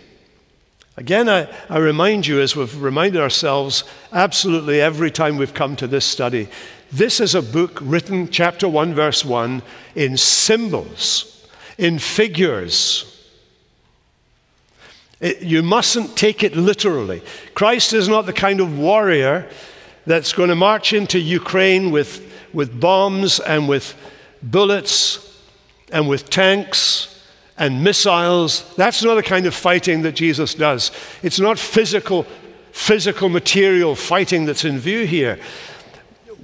Again, 0.96 1.28
I, 1.28 1.48
I, 1.70 1.78
remind 1.78 2.28
you, 2.28 2.40
as 2.40 2.56
we've 2.56 2.82
reminded 2.82 3.20
ourselves 3.20 3.84
absolutely 4.12 4.80
every 4.80 5.10
time 5.10 5.38
we've 5.38 5.54
come 5.54 5.76
to 5.78 5.88
this 5.88 6.06
study, 6.06 6.50
this 6.92 7.20
is 7.20 7.34
a 7.34 7.42
book 7.42 7.80
written, 7.82 8.30
chapter 8.30 8.70
1, 8.70 8.94
verse 8.94 9.26
1, 9.26 9.64
in 9.96 10.18
symbols, 10.18 11.48
in 11.80 11.98
figures. 11.98 13.13
It, 15.24 15.42
you 15.42 15.64
mustn't 15.64 16.18
take 16.18 16.44
it 16.44 16.54
literally. 16.54 17.22
Christ 17.56 17.94
is 17.94 18.10
not 18.10 18.26
the 18.26 18.34
kind 18.34 18.60
of 18.60 18.78
warrior 18.78 19.50
that's 20.06 20.34
going 20.34 20.50
to 20.50 20.56
march 20.56 20.92
into 20.92 21.18
Ukraine 21.18 21.92
with, 21.92 22.30
with 22.52 22.78
bombs 22.78 23.40
and 23.40 23.70
with 23.70 23.96
bullets 24.44 25.42
and 25.94 26.10
with 26.10 26.30
tanks 26.30 27.24
and 27.58 27.82
missiles. 27.82 28.76
That's 28.76 29.02
not 29.02 29.16
the 29.16 29.24
kind 29.24 29.46
of 29.46 29.56
fighting 29.56 30.02
that 30.02 30.12
Jesus 30.12 30.54
does. 30.56 30.92
It's 31.24 31.40
not 31.40 31.58
physical, 31.58 32.28
physical 32.74 33.30
material 33.30 33.96
fighting 33.96 34.44
that's 34.44 34.66
in 34.66 34.78
view 34.78 35.08
here 35.08 35.40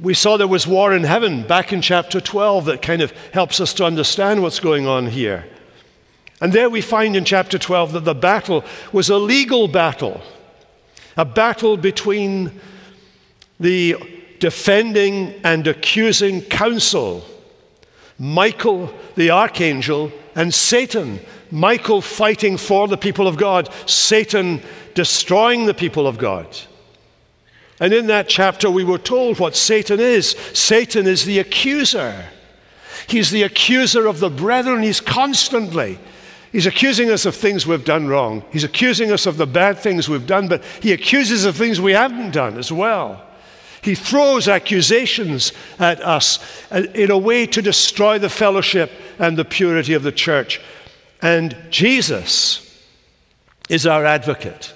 we 0.02 0.14
saw 0.14 0.38
there 0.38 0.48
was 0.48 0.66
war 0.66 0.94
in 0.94 1.04
heaven 1.04 1.44
back 1.44 1.74
in 1.74 1.82
chapter 1.82 2.22
12 2.22 2.64
that 2.66 2.82
kind 2.82 3.02
of 3.02 3.12
helps 3.34 3.60
us 3.60 3.74
to 3.74 3.84
understand 3.84 4.42
what's 4.42 4.62
going 4.62 4.88
on 4.88 5.08
here. 5.08 5.46
And 6.42 6.54
there 6.54 6.70
we 6.70 6.82
find 6.82 7.16
in 7.16 7.26
chapter 7.26 7.58
12 7.58 7.94
that 7.94 8.06
the 8.06 8.16
battle 8.16 8.64
was 8.92 9.10
a 9.10 9.18
legal 9.18 9.68
battle, 9.68 10.22
a 11.18 11.26
battle 11.26 11.76
between 11.76 12.60
the 13.60 13.98
defending 14.40 15.34
and 15.44 15.68
accusing 15.68 16.42
counsel, 16.42 17.26
Michael 18.18 18.94
the 19.16 19.32
archangel, 19.32 20.12
and 20.36 20.54
Satan. 20.54 21.20
Michael 21.52 22.02
fighting 22.02 22.58
for 22.58 22.88
the 22.88 22.98
people 22.98 23.28
of 23.28 23.36
God, 23.36 23.70
Satan 23.88 24.62
destroying 24.94 25.66
the 25.66 25.74
people 25.74 26.08
of 26.08 26.18
God. 26.18 26.48
And 27.80 27.94
in 27.94 28.08
that 28.08 28.30
chapter, 28.30 28.70
we 28.70 28.84
were 28.84 28.98
told 28.98 29.40
what 29.40 29.56
Satan 29.56 30.00
is 30.00 30.32
Satan 30.54 31.08
is 31.08 31.26
the 31.26 31.40
accuser. 31.40 32.26
He's 33.08 33.32
the 33.32 33.44
accuser 33.44 34.06
of 34.06 34.20
the 34.20 34.30
brethren. 34.30 34.84
He's 34.84 35.02
constantly 35.02 35.98
He's 36.52 36.66
accusing 36.66 37.12
us 37.12 37.26
of 37.26 37.36
things 37.36 37.68
we've 37.68 37.86
done 37.86 38.08
wrong. 38.08 38.44
He's 38.52 38.64
accusing 38.64 39.12
us 39.12 39.26
of 39.26 39.38
the 39.38 39.46
bad 39.46 39.78
things 39.78 40.10
we've 40.10 40.26
done, 40.26 40.48
but 40.48 40.64
he 40.82 40.94
accuses 40.94 41.46
of 41.46 41.56
things 41.56 41.80
we 41.80 41.94
haven't 41.94 42.32
done 42.32 42.58
as 42.58 42.72
well. 42.72 43.24
He 43.82 43.96
throws 43.96 44.48
accusations 44.48 45.54
at 45.78 46.02
us 46.02 46.40
uh, 46.72 46.84
in 46.94 47.12
a 47.12 47.18
way 47.18 47.46
to 47.46 47.62
destroy 47.62 48.20
the 48.20 48.30
fellowship 48.30 48.92
and 49.20 49.38
the 49.38 49.46
purity 49.46 49.94
of 49.94 50.04
the 50.04 50.12
church. 50.12 50.60
And 51.22 51.56
Jesus 51.70 52.66
is 53.70 53.86
our 53.86 54.06
advocate. 54.06 54.74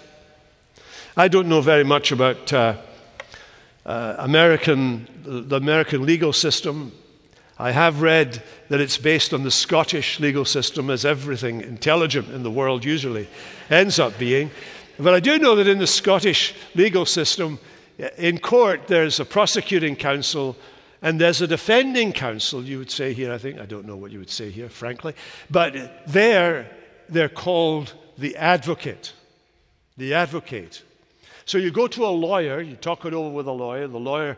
I 1.17 1.27
don't 1.27 1.49
know 1.49 1.61
very 1.61 1.83
much 1.83 2.11
about 2.11 2.53
uh, 2.53 2.77
uh, 3.85 4.15
American, 4.19 5.07
the 5.23 5.57
American 5.57 6.05
legal 6.05 6.33
system. 6.33 6.91
I 7.63 7.71
have 7.71 8.01
read 8.01 8.43
that 8.67 8.81
it's 8.81 8.97
based 8.97 9.33
on 9.33 9.43
the 9.43 9.49
Scottish 9.49 10.19
legal 10.19 10.43
system, 10.43 10.89
as 10.89 11.05
everything 11.05 11.61
intelligent 11.61 12.27
in 12.27 12.43
the 12.43 12.51
world 12.51 12.83
usually 12.83 13.29
ends 13.69 13.99
up 13.99 14.17
being. 14.17 14.51
But 14.99 15.13
I 15.13 15.21
do 15.21 15.39
know 15.39 15.55
that 15.55 15.65
in 15.65 15.77
the 15.77 15.87
Scottish 15.87 16.53
legal 16.75 17.05
system, 17.05 17.59
eh, 17.99 18.09
in 18.17 18.39
court, 18.39 18.89
there's 18.89 19.21
a 19.21 19.23
prosecuting 19.23 19.95
counsel 19.95 20.57
and 21.01 21.21
there's 21.21 21.39
a 21.39 21.47
defending 21.47 22.11
counsel, 22.11 22.65
you 22.65 22.79
would 22.79 22.91
say 22.91 23.13
here, 23.13 23.31
I 23.31 23.37
think. 23.37 23.61
I 23.61 23.65
don't 23.65 23.87
know 23.87 23.95
what 23.95 24.11
you 24.11 24.19
would 24.19 24.29
say 24.29 24.49
here, 24.49 24.67
frankly. 24.67 25.15
But 25.49 26.03
there, 26.05 26.69
they're 27.07 27.29
called 27.29 27.93
the 28.17 28.35
advocate. 28.35 29.13
The 29.95 30.15
advocate. 30.15 30.83
So 31.45 31.57
you 31.57 31.71
go 31.71 31.87
to 31.87 32.03
a 32.03 32.11
lawyer, 32.11 32.59
you 32.59 32.75
talk 32.75 33.05
it 33.05 33.13
over 33.13 33.29
with 33.29 33.47
a 33.47 33.53
lawyer, 33.53 33.87
the 33.87 34.01
lawyer 34.01 34.37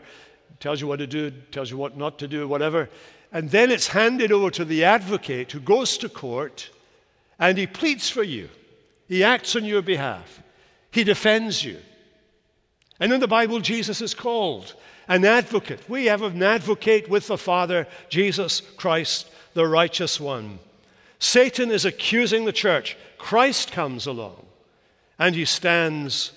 tells 0.60 0.80
you 0.80 0.86
what 0.86 1.00
to 1.00 1.06
do, 1.08 1.32
tells 1.50 1.72
you 1.72 1.76
what 1.76 1.96
not 1.96 2.18
to 2.20 2.28
do, 2.28 2.46
whatever. 2.46 2.88
And 3.32 3.50
then 3.50 3.70
it's 3.70 3.88
handed 3.88 4.32
over 4.32 4.50
to 4.52 4.64
the 4.64 4.84
advocate 4.84 5.52
who 5.52 5.60
goes 5.60 5.98
to 5.98 6.08
court 6.08 6.70
and 7.38 7.58
he 7.58 7.66
pleads 7.66 8.08
for 8.08 8.22
you. 8.22 8.48
He 9.08 9.22
acts 9.22 9.54
on 9.56 9.64
your 9.64 9.82
behalf. 9.82 10.42
He 10.90 11.04
defends 11.04 11.64
you. 11.64 11.78
And 12.98 13.12
in 13.12 13.20
the 13.20 13.28
Bible, 13.28 13.60
Jesus 13.60 14.00
is 14.00 14.14
called 14.14 14.74
an 15.08 15.24
advocate. 15.24 15.88
We 15.88 16.06
have 16.06 16.22
an 16.22 16.42
advocate 16.42 17.08
with 17.08 17.26
the 17.26 17.38
Father, 17.38 17.86
Jesus 18.08 18.60
Christ, 18.76 19.28
the 19.54 19.66
righteous 19.66 20.18
one. 20.18 20.58
Satan 21.18 21.70
is 21.70 21.84
accusing 21.84 22.44
the 22.44 22.52
church. 22.52 22.96
Christ 23.18 23.72
comes 23.72 24.06
along 24.06 24.46
and 25.18 25.34
he 25.34 25.44
stands 25.44 26.32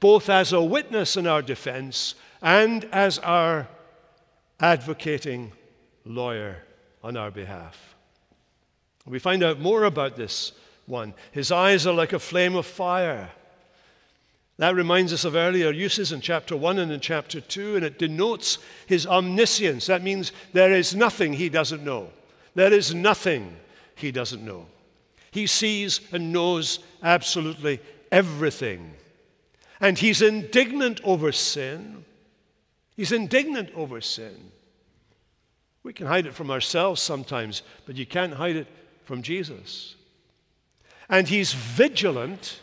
both 0.00 0.28
as 0.28 0.52
a 0.52 0.62
witness 0.62 1.16
in 1.16 1.26
our 1.26 1.42
defense 1.42 2.14
and 2.40 2.84
as 2.86 3.18
our 3.20 3.68
advocating 4.60 5.52
lawyer 6.04 6.58
on 7.02 7.16
our 7.16 7.30
behalf. 7.30 7.94
We 9.06 9.18
find 9.18 9.42
out 9.42 9.58
more 9.58 9.84
about 9.84 10.16
this 10.16 10.52
one. 10.86 11.14
His 11.32 11.50
eyes 11.50 11.86
are 11.86 11.94
like 11.94 12.12
a 12.12 12.18
flame 12.18 12.54
of 12.54 12.66
fire. 12.66 13.30
That 14.58 14.74
reminds 14.74 15.12
us 15.12 15.24
of 15.24 15.34
earlier 15.34 15.72
uses 15.72 16.12
in 16.12 16.20
chapter 16.20 16.56
1 16.56 16.78
and 16.78 16.92
in 16.92 17.00
chapter 17.00 17.40
2, 17.40 17.76
and 17.76 17.84
it 17.84 17.98
denotes 17.98 18.58
his 18.86 19.06
omniscience. 19.06 19.86
That 19.86 20.02
means 20.02 20.30
there 20.52 20.72
is 20.72 20.94
nothing 20.94 21.32
he 21.32 21.48
doesn't 21.48 21.84
know. 21.84 22.10
There 22.54 22.72
is 22.72 22.94
nothing 22.94 23.56
he 23.96 24.12
doesn't 24.12 24.44
know. 24.44 24.66
He 25.30 25.46
sees 25.46 26.00
and 26.12 26.32
knows 26.32 26.78
absolutely 27.02 27.80
everything. 28.12 28.92
And 29.80 29.98
he's 29.98 30.22
indignant 30.22 31.00
over 31.02 31.32
sin. 31.32 32.04
He's 32.94 33.10
indignant 33.10 33.70
over 33.74 34.00
sin. 34.00 34.52
We 35.82 35.92
can 35.92 36.06
hide 36.06 36.26
it 36.26 36.34
from 36.34 36.50
ourselves 36.50 37.00
sometimes, 37.02 37.62
but 37.86 37.96
you 37.96 38.06
can't 38.06 38.34
hide 38.34 38.56
it 38.56 38.68
from 39.04 39.22
Jesus. 39.22 39.96
And 41.08 41.28
he's 41.28 41.52
vigilant 41.52 42.60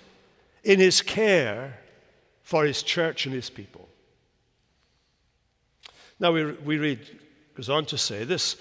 in 0.64 0.80
his 0.80 1.02
care 1.02 1.80
for 2.44 2.66
his 2.66 2.82
church 2.82 3.26
and 3.26 3.36
his 3.36 3.50
people. 3.50 3.88
Now 6.20 6.32
we, 6.32 6.52
we 6.52 6.78
read, 6.78 7.00
goes 7.56 7.70
on 7.70 7.86
to 7.86 7.98
say, 7.98 8.24
this, 8.24 8.56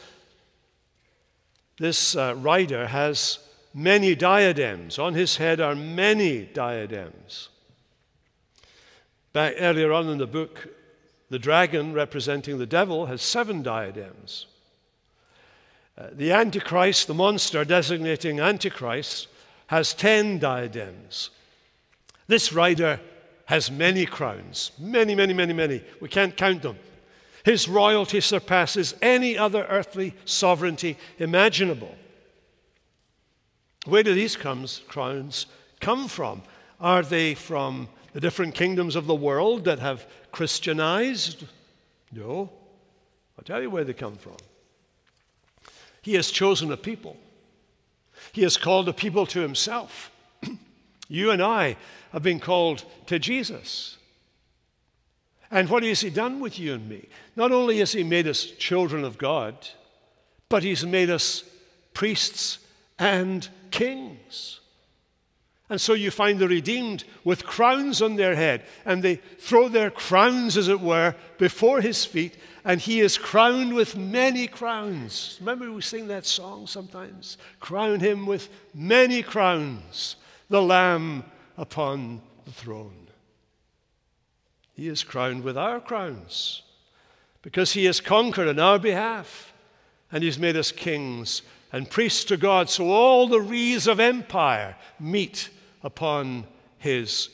this 1.78 2.16
uh, 2.16 2.34
rider 2.36 2.86
has 2.86 3.38
many 3.72 4.14
diadems. 4.14 4.98
On 4.98 5.14
his 5.14 5.36
head 5.36 5.60
are 5.60 5.74
many 5.74 6.42
diadems. 6.42 7.48
Back 9.32 9.54
earlier 9.58 9.92
on 9.92 10.08
in 10.08 10.18
the 10.18 10.26
book, 10.26 10.68
the 11.30 11.38
dragon 11.38 11.92
representing 11.92 12.58
the 12.58 12.66
devil 12.66 13.06
has 13.06 13.22
seven 13.22 13.62
diadems. 13.62 14.46
Uh, 15.96 16.08
the 16.12 16.32
Antichrist, 16.32 17.06
the 17.06 17.14
monster 17.14 17.64
designating 17.64 18.40
Antichrist, 18.40 19.28
has 19.66 19.92
ten 19.92 20.38
diadems. 20.38 21.30
This 22.26 22.52
rider 22.52 23.00
has 23.46 23.70
many 23.70 24.06
crowns, 24.06 24.72
many, 24.78 25.14
many, 25.14 25.32
many, 25.32 25.52
many. 25.52 25.82
We 26.00 26.08
can't 26.08 26.36
count 26.36 26.62
them. 26.62 26.78
His 27.44 27.68
royalty 27.68 28.20
surpasses 28.20 28.94
any 29.00 29.38
other 29.38 29.64
earthly 29.68 30.14
sovereignty 30.24 30.98
imaginable. 31.18 31.94
Where 33.86 34.02
do 34.02 34.12
these 34.12 34.36
crowns 34.36 34.82
come 35.80 36.08
from? 36.08 36.42
Are 36.78 37.02
they 37.02 37.34
from 37.34 37.88
the 38.12 38.20
different 38.20 38.54
kingdoms 38.54 38.96
of 38.96 39.06
the 39.06 39.14
world 39.14 39.64
that 39.64 39.78
have 39.78 40.06
Christianized? 40.32 41.44
No. 42.12 42.50
I'll 43.38 43.44
tell 43.44 43.62
you 43.62 43.70
where 43.70 43.84
they 43.84 43.92
come 43.92 44.16
from. 44.16 44.36
He 46.02 46.14
has 46.14 46.30
chosen 46.30 46.72
a 46.72 46.76
people, 46.76 47.16
He 48.32 48.42
has 48.42 48.56
called 48.56 48.88
a 48.88 48.92
people 48.92 49.26
to 49.26 49.40
Himself. 49.40 50.10
you 51.08 51.30
and 51.30 51.42
I 51.42 51.76
have 52.12 52.22
been 52.22 52.40
called 52.40 52.84
to 53.06 53.18
Jesus. 53.18 53.96
And 55.50 55.68
what 55.70 55.82
has 55.82 56.00
He 56.00 56.10
done 56.10 56.40
with 56.40 56.58
you 56.58 56.74
and 56.74 56.88
me? 56.88 57.08
Not 57.36 57.52
only 57.52 57.78
has 57.78 57.92
He 57.92 58.04
made 58.04 58.26
us 58.26 58.44
children 58.44 59.04
of 59.04 59.18
God, 59.18 59.54
but 60.48 60.62
He's 60.62 60.84
made 60.84 61.10
us 61.10 61.44
priests 61.94 62.58
and 62.98 63.48
kings. 63.70 64.60
And 65.70 65.80
so 65.80 65.92
you 65.92 66.10
find 66.10 66.38
the 66.38 66.48
redeemed 66.48 67.04
with 67.24 67.44
crowns 67.44 68.00
on 68.00 68.16
their 68.16 68.34
head, 68.34 68.64
and 68.86 69.02
they 69.02 69.16
throw 69.16 69.68
their 69.68 69.90
crowns, 69.90 70.56
as 70.56 70.68
it 70.68 70.80
were, 70.80 71.14
before 71.36 71.82
his 71.82 72.06
feet, 72.06 72.38
and 72.64 72.80
he 72.80 73.00
is 73.00 73.18
crowned 73.18 73.74
with 73.74 73.96
many 73.96 74.46
crowns. 74.46 75.36
Remember, 75.40 75.70
we 75.70 75.82
sing 75.82 76.08
that 76.08 76.24
song 76.24 76.66
sometimes? 76.66 77.36
Crown 77.60 78.00
him 78.00 78.24
with 78.24 78.48
many 78.74 79.22
crowns, 79.22 80.16
the 80.48 80.62
Lamb 80.62 81.24
upon 81.58 82.22
the 82.46 82.52
throne. 82.52 83.08
He 84.72 84.88
is 84.88 85.04
crowned 85.04 85.44
with 85.44 85.58
our 85.58 85.80
crowns 85.80 86.62
because 87.42 87.72
he 87.72 87.84
has 87.84 88.00
conquered 88.00 88.48
on 88.48 88.58
our 88.58 88.78
behalf, 88.78 89.52
and 90.10 90.22
he's 90.22 90.38
made 90.38 90.56
us 90.56 90.72
kings 90.72 91.42
and 91.72 91.90
priests 91.90 92.24
to 92.24 92.38
God, 92.38 92.70
so 92.70 92.90
all 92.90 93.28
the 93.28 93.40
wreaths 93.40 93.86
of 93.86 94.00
empire 94.00 94.76
meet 94.98 95.50
upon 95.82 96.46
his, 96.78 97.28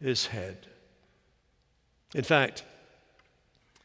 his 0.00 0.26
head. 0.26 0.66
In 2.14 2.24
fact, 2.24 2.64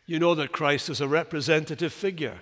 you 0.06 0.20
know 0.20 0.36
that 0.36 0.52
Christ 0.52 0.90
is 0.90 1.02
a 1.02 1.08
representative 1.08 1.94
figure. 1.94 2.40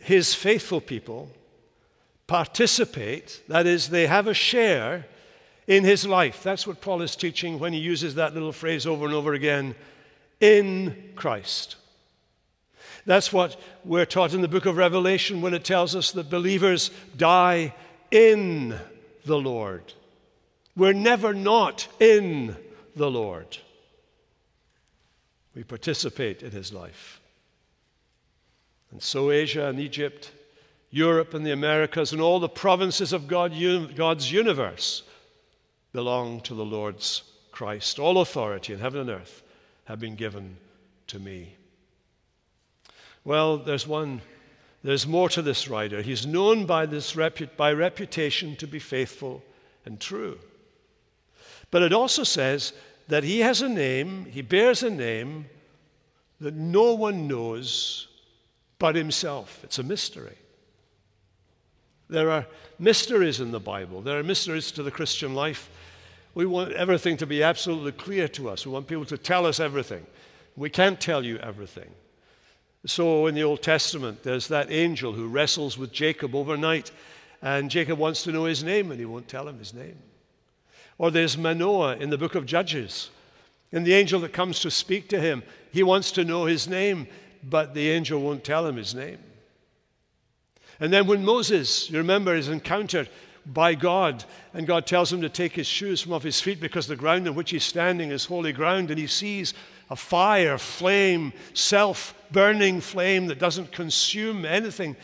His 0.00 0.34
faithful 0.34 0.80
people 0.80 1.30
participate, 2.26 3.42
that 3.48 3.66
is, 3.66 3.88
they 3.88 4.06
have 4.06 4.26
a 4.26 4.34
share 4.34 5.06
in 5.66 5.84
his 5.84 6.06
life. 6.06 6.42
That's 6.42 6.66
what 6.66 6.80
Paul 6.80 7.02
is 7.02 7.16
teaching 7.16 7.58
when 7.58 7.72
he 7.72 7.78
uses 7.78 8.16
that 8.16 8.34
little 8.34 8.52
phrase 8.52 8.86
over 8.86 9.04
and 9.04 9.14
over 9.14 9.34
again 9.34 9.74
in 10.40 11.12
Christ. 11.14 11.76
That's 13.04 13.32
what 13.32 13.60
we're 13.84 14.06
taught 14.06 14.34
in 14.34 14.40
the 14.40 14.48
book 14.48 14.66
of 14.66 14.76
Revelation 14.76 15.40
when 15.40 15.54
it 15.54 15.64
tells 15.64 15.94
us 15.94 16.10
that 16.12 16.28
believers 16.28 16.90
die 17.16 17.74
in 18.10 18.76
the 19.26 19.38
Lord. 19.38 19.92
We're 20.76 20.92
never 20.92 21.34
not 21.34 21.88
in 22.00 22.56
the 22.94 23.10
Lord. 23.10 23.58
We 25.54 25.64
participate 25.64 26.42
in 26.42 26.50
his 26.50 26.72
life. 26.72 27.20
And 28.90 29.02
so, 29.02 29.30
Asia 29.30 29.66
and 29.66 29.80
Egypt, 29.80 30.30
Europe 30.90 31.34
and 31.34 31.44
the 31.44 31.52
Americas, 31.52 32.12
and 32.12 32.20
all 32.20 32.40
the 32.40 32.48
provinces 32.48 33.12
of 33.12 33.26
God, 33.26 33.52
God's 33.94 34.30
universe 34.30 35.02
belong 35.92 36.40
to 36.42 36.54
the 36.54 36.64
Lord's 36.64 37.22
Christ. 37.50 37.98
All 37.98 38.20
authority 38.20 38.74
in 38.74 38.80
heaven 38.80 39.00
and 39.00 39.10
earth 39.10 39.42
have 39.86 39.98
been 39.98 40.14
given 40.14 40.58
to 41.08 41.18
me. 41.18 41.56
Well, 43.24 43.56
there's 43.56 43.86
one 43.86 44.20
there's 44.86 45.04
more 45.04 45.28
to 45.30 45.42
this 45.42 45.66
rider. 45.66 46.00
He's 46.00 46.24
known 46.24 46.64
by, 46.64 46.86
this 46.86 47.14
repu- 47.14 47.48
by 47.56 47.72
reputation 47.72 48.54
to 48.54 48.68
be 48.68 48.78
faithful 48.78 49.42
and 49.84 49.98
true. 49.98 50.38
But 51.72 51.82
it 51.82 51.92
also 51.92 52.22
says 52.22 52.72
that 53.08 53.24
he 53.24 53.40
has 53.40 53.62
a 53.62 53.68
name, 53.68 54.26
he 54.26 54.42
bears 54.42 54.84
a 54.84 54.90
name 54.90 55.46
that 56.40 56.54
no 56.54 56.94
one 56.94 57.26
knows 57.26 58.06
but 58.78 58.94
himself. 58.94 59.58
It's 59.64 59.80
a 59.80 59.82
mystery. 59.82 60.36
There 62.08 62.30
are 62.30 62.46
mysteries 62.78 63.40
in 63.40 63.50
the 63.50 63.58
Bible, 63.58 64.02
there 64.02 64.20
are 64.20 64.22
mysteries 64.22 64.70
to 64.70 64.84
the 64.84 64.92
Christian 64.92 65.34
life. 65.34 65.68
We 66.32 66.46
want 66.46 66.74
everything 66.74 67.16
to 67.16 67.26
be 67.26 67.42
absolutely 67.42 67.90
clear 67.90 68.28
to 68.28 68.50
us. 68.50 68.64
We 68.64 68.70
want 68.70 68.86
people 68.86 69.06
to 69.06 69.18
tell 69.18 69.46
us 69.46 69.58
everything. 69.58 70.06
We 70.54 70.70
can't 70.70 71.00
tell 71.00 71.24
you 71.24 71.38
everything. 71.38 71.90
So 72.86 73.26
in 73.26 73.34
the 73.34 73.42
Old 73.42 73.62
Testament, 73.62 74.22
there's 74.22 74.46
that 74.48 74.70
angel 74.70 75.12
who 75.12 75.26
wrestles 75.26 75.76
with 75.76 75.92
Jacob 75.92 76.36
overnight, 76.36 76.92
and 77.42 77.68
Jacob 77.68 77.98
wants 77.98 78.22
to 78.22 78.32
know 78.32 78.44
his 78.44 78.62
name, 78.62 78.92
and 78.92 79.00
he 79.00 79.06
won't 79.06 79.28
tell 79.28 79.48
him 79.48 79.58
his 79.58 79.74
name. 79.74 79.96
Or 80.96 81.10
there's 81.10 81.36
Manoah 81.36 81.96
in 81.96 82.10
the 82.10 82.18
book 82.18 82.36
of 82.36 82.46
Judges, 82.46 83.10
and 83.72 83.84
the 83.84 83.94
angel 83.94 84.20
that 84.20 84.32
comes 84.32 84.60
to 84.60 84.70
speak 84.70 85.08
to 85.08 85.20
him, 85.20 85.42
he 85.72 85.82
wants 85.82 86.12
to 86.12 86.24
know 86.24 86.44
his 86.44 86.68
name, 86.68 87.08
but 87.42 87.74
the 87.74 87.90
angel 87.90 88.20
won't 88.20 88.44
tell 88.44 88.64
him 88.64 88.76
his 88.76 88.94
name. 88.94 89.18
And 90.78 90.92
then 90.92 91.06
when 91.08 91.24
Moses, 91.24 91.90
you 91.90 91.98
remember, 91.98 92.34
is 92.34 92.48
encountered 92.48 93.08
by 93.46 93.74
God, 93.74 94.24
and 94.52 94.66
God 94.66 94.86
tells 94.86 95.12
him 95.12 95.20
to 95.20 95.28
take 95.28 95.52
his 95.52 95.66
shoes 95.66 96.00
from 96.00 96.12
off 96.12 96.22
his 96.22 96.40
feet 96.40 96.60
because 96.60 96.86
the 96.86 96.96
ground 96.96 97.28
on 97.28 97.34
which 97.34 97.50
he's 97.50 97.64
standing 97.64 98.10
is 98.10 98.24
holy 98.24 98.52
ground, 98.52 98.90
and 98.90 98.98
he 98.98 99.06
sees 99.06 99.54
a 99.88 99.96
fire, 99.96 100.58
flame, 100.58 101.32
self 101.54 102.14
burning 102.32 102.80
flame 102.80 103.26
that 103.26 103.38
doesn't 103.38 103.70
consume 103.70 104.44
anything 104.44 104.96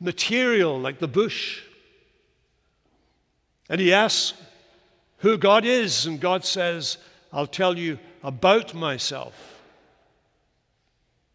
material 0.00 0.78
like 0.80 0.98
the 0.98 1.08
bush. 1.08 1.62
And 3.68 3.80
he 3.80 3.92
asks 3.92 4.34
who 5.18 5.38
God 5.38 5.64
is, 5.64 6.06
and 6.06 6.20
God 6.20 6.44
says, 6.44 6.98
I'll 7.32 7.46
tell 7.46 7.78
you 7.78 7.98
about 8.22 8.74
myself. 8.74 9.60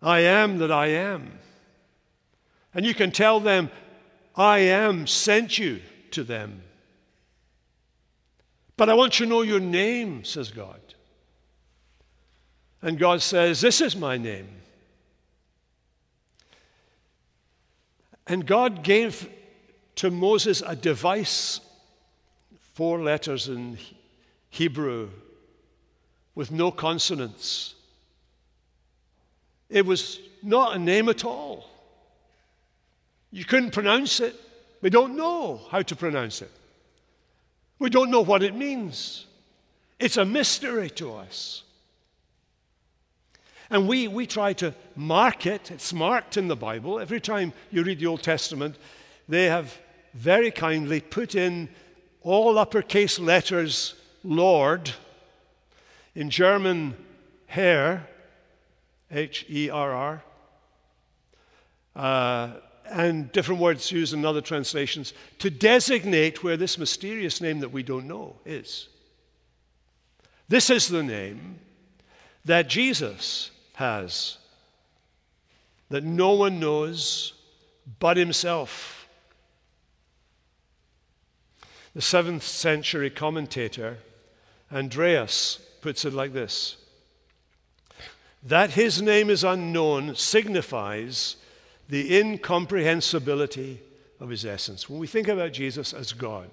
I 0.02 0.22
am 0.22 0.58
that 0.58 0.72
I 0.72 0.88
am. 0.88 1.40
And 2.74 2.86
you 2.86 2.94
can 2.94 3.12
tell 3.12 3.40
them, 3.40 3.70
I 4.36 4.60
am 4.60 5.08
sent 5.08 5.58
you 5.58 5.82
to 6.14 6.24
them. 6.24 6.64
But 8.78 8.90
I 8.90 8.94
want 8.94 9.20
you 9.20 9.26
to 9.26 9.30
know 9.30 9.42
your 9.42 9.60
name, 9.60 10.24
says 10.24 10.50
God. 10.52 10.80
And 12.82 12.98
God 12.98 13.22
says, 13.22 13.62
This 13.62 13.82
is 13.82 13.96
my 13.96 14.18
name. 14.18 14.48
And 18.28 18.46
God 18.46 18.84
gave 18.84 19.30
to 19.96 20.10
Moses 20.10 20.64
a 20.66 20.76
device, 20.76 21.60
four 22.74 23.02
letters 23.02 23.48
in 23.50 23.78
Hebrew, 24.50 25.10
with 26.34 26.52
no 26.52 26.72
consonants. 26.72 27.76
It 29.70 29.86
was 29.86 30.20
not 30.42 30.76
a 30.76 30.80
name 30.80 31.10
at 31.10 31.24
all. 31.24 31.70
You 33.32 33.46
couldn't 33.46 33.72
pronounce 33.72 34.20
it. 34.20 34.36
We 34.82 34.90
don't 34.90 35.16
know 35.16 35.62
how 35.70 35.82
to 35.82 35.96
pronounce 35.96 36.42
it. 36.42 36.52
We 37.80 37.90
don't 37.90 38.12
know 38.12 38.22
what 38.22 38.44
it 38.44 38.56
means. 38.56 39.26
It's 40.00 40.18
a 40.18 40.26
mystery 40.26 40.90
to 40.92 41.16
us. 41.16 41.64
And 43.70 43.88
we, 43.88 44.08
we 44.08 44.26
try 44.26 44.54
to 44.54 44.74
mark 44.96 45.46
it. 45.46 45.72
It's 45.72 45.94
marked 45.94 46.36
in 46.36 46.48
the 46.48 46.56
Bible. 46.56 47.00
Every 47.00 47.22
time 47.22 47.54
you 47.72 47.84
read 47.84 48.00
the 48.00 48.08
Old 48.08 48.22
Testament, 48.22 48.76
they 49.30 49.46
have 49.46 49.78
very 50.14 50.52
kindly 50.52 51.00
put 51.00 51.36
in 51.36 51.70
all 52.22 52.58
uppercase 52.58 53.18
letters 53.18 53.96
Lord. 54.24 54.92
In 56.14 56.30
German, 56.30 56.96
Herr, 57.46 58.08
H 59.10 59.46
E 59.50 59.70
R 59.70 59.92
R. 59.94 60.24
Uh, 61.96 62.52
And 62.92 63.32
different 63.32 63.62
words 63.62 63.92
used 63.92 64.14
in 64.14 64.26
other 64.26 64.42
translations 64.42 65.14
to 65.40 65.50
designate 65.50 66.44
where 66.44 66.58
this 66.58 66.78
mysterious 66.78 67.40
name 67.40 67.62
that 67.62 67.72
we 67.72 67.84
don't 67.84 68.08
know 68.08 68.36
is. 68.46 68.90
This 70.50 70.70
is 70.70 70.90
the 70.90 71.02
name 71.02 71.60
that 72.44 72.68
Jesus 72.68 73.52
has 73.76 74.38
that 75.90 76.04
no 76.04 76.34
one 76.34 76.60
knows 76.60 77.34
but 78.00 78.18
himself. 78.18 79.08
The 81.94 82.02
seventh 82.02 82.44
century 82.44 83.10
commentator 83.10 83.98
Andreas 84.74 85.60
puts 85.82 86.06
it 86.06 86.14
like 86.14 86.34
this 86.34 86.78
That 88.44 88.72
his 88.72 89.02
name 89.02 89.30
is 89.30 89.44
unknown 89.44 90.16
signifies 90.16 91.36
the 91.92 92.18
incomprehensibility 92.18 93.82
of 94.22 94.30
his 94.30 94.46
essence. 94.46 94.90
When 94.90 94.98
we 94.98 95.08
think 95.08 95.28
about 95.28 95.52
Jesus 95.52 95.94
as 95.94 96.14
God, 96.14 96.50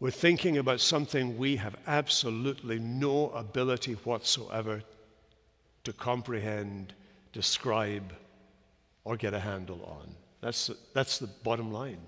we're 0.00 0.10
thinking 0.10 0.56
about 0.56 0.80
something 0.80 1.36
we 1.36 1.56
have 1.56 1.76
absolutely 1.86 2.78
no 2.78 3.28
ability 3.28 3.92
whatsoever 3.92 4.82
to 5.84 5.92
comprehend, 5.92 6.94
describe, 7.34 8.14
or 9.04 9.18
get 9.18 9.34
a 9.34 9.40
handle 9.40 9.84
on. 9.84 10.14
That's, 10.40 10.70
that's 10.94 11.18
the 11.18 11.26
bottom 11.26 11.70
line. 11.70 12.00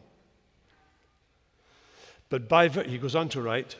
But 2.31 2.49
by, 2.49 2.69
he 2.69 2.97
goes 2.97 3.15
on 3.15 3.29
to 3.29 3.43
write, 3.43 3.77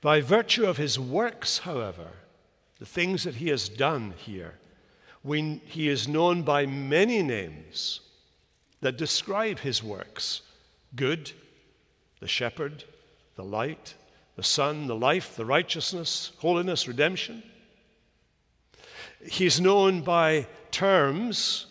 by 0.00 0.20
virtue 0.20 0.66
of 0.66 0.76
his 0.76 1.00
works, 1.00 1.58
however, 1.58 2.06
the 2.78 2.86
things 2.86 3.24
that 3.24 3.34
he 3.34 3.48
has 3.48 3.68
done 3.68 4.14
here, 4.16 4.54
we, 5.22 5.60
he 5.66 5.88
is 5.88 6.08
known 6.08 6.42
by 6.42 6.66
many 6.66 7.22
names 7.22 8.00
that 8.80 8.96
describe 8.96 9.58
his 9.58 9.82
works 9.82 10.42
good, 10.96 11.32
the 12.20 12.28
shepherd, 12.28 12.84
the 13.36 13.44
light, 13.44 13.94
the 14.36 14.42
sun, 14.42 14.86
the 14.86 14.96
life, 14.96 15.36
the 15.36 15.44
righteousness, 15.44 16.32
holiness, 16.38 16.88
redemption. 16.88 17.42
He's 19.22 19.60
known 19.60 20.00
by 20.00 20.46
terms 20.70 21.66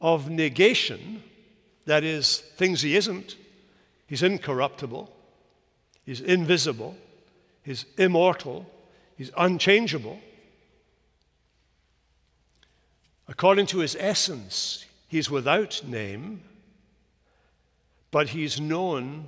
of 0.00 0.30
negation, 0.30 1.22
that 1.86 2.04
is, 2.04 2.38
things 2.38 2.80
he 2.80 2.96
isn't. 2.96 3.36
He's 4.06 4.22
incorruptible, 4.22 5.10
he's 6.04 6.20
invisible, 6.20 6.96
he's 7.62 7.84
immortal, 7.98 8.66
he's 9.16 9.30
unchangeable. 9.36 10.18
According 13.26 13.66
to 13.66 13.78
his 13.78 13.96
essence, 13.98 14.84
he's 15.08 15.30
without 15.30 15.82
name, 15.84 16.42
but 18.10 18.28
he's 18.28 18.60
known, 18.60 19.26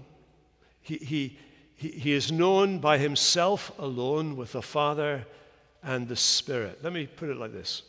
he, 0.82 0.96
he, 0.96 1.38
he, 1.74 2.12
is 2.12 2.30
known 2.30 2.78
by 2.78 2.98
himself 2.98 3.72
alone 3.78 4.36
with 4.36 4.52
the 4.52 4.62
Father 4.62 5.26
and 5.82 6.08
the 6.08 6.16
Spirit. 6.16 6.80
Let 6.82 6.92
me 6.92 7.06
put 7.06 7.30
it 7.30 7.36
like 7.36 7.52
this 7.52 7.82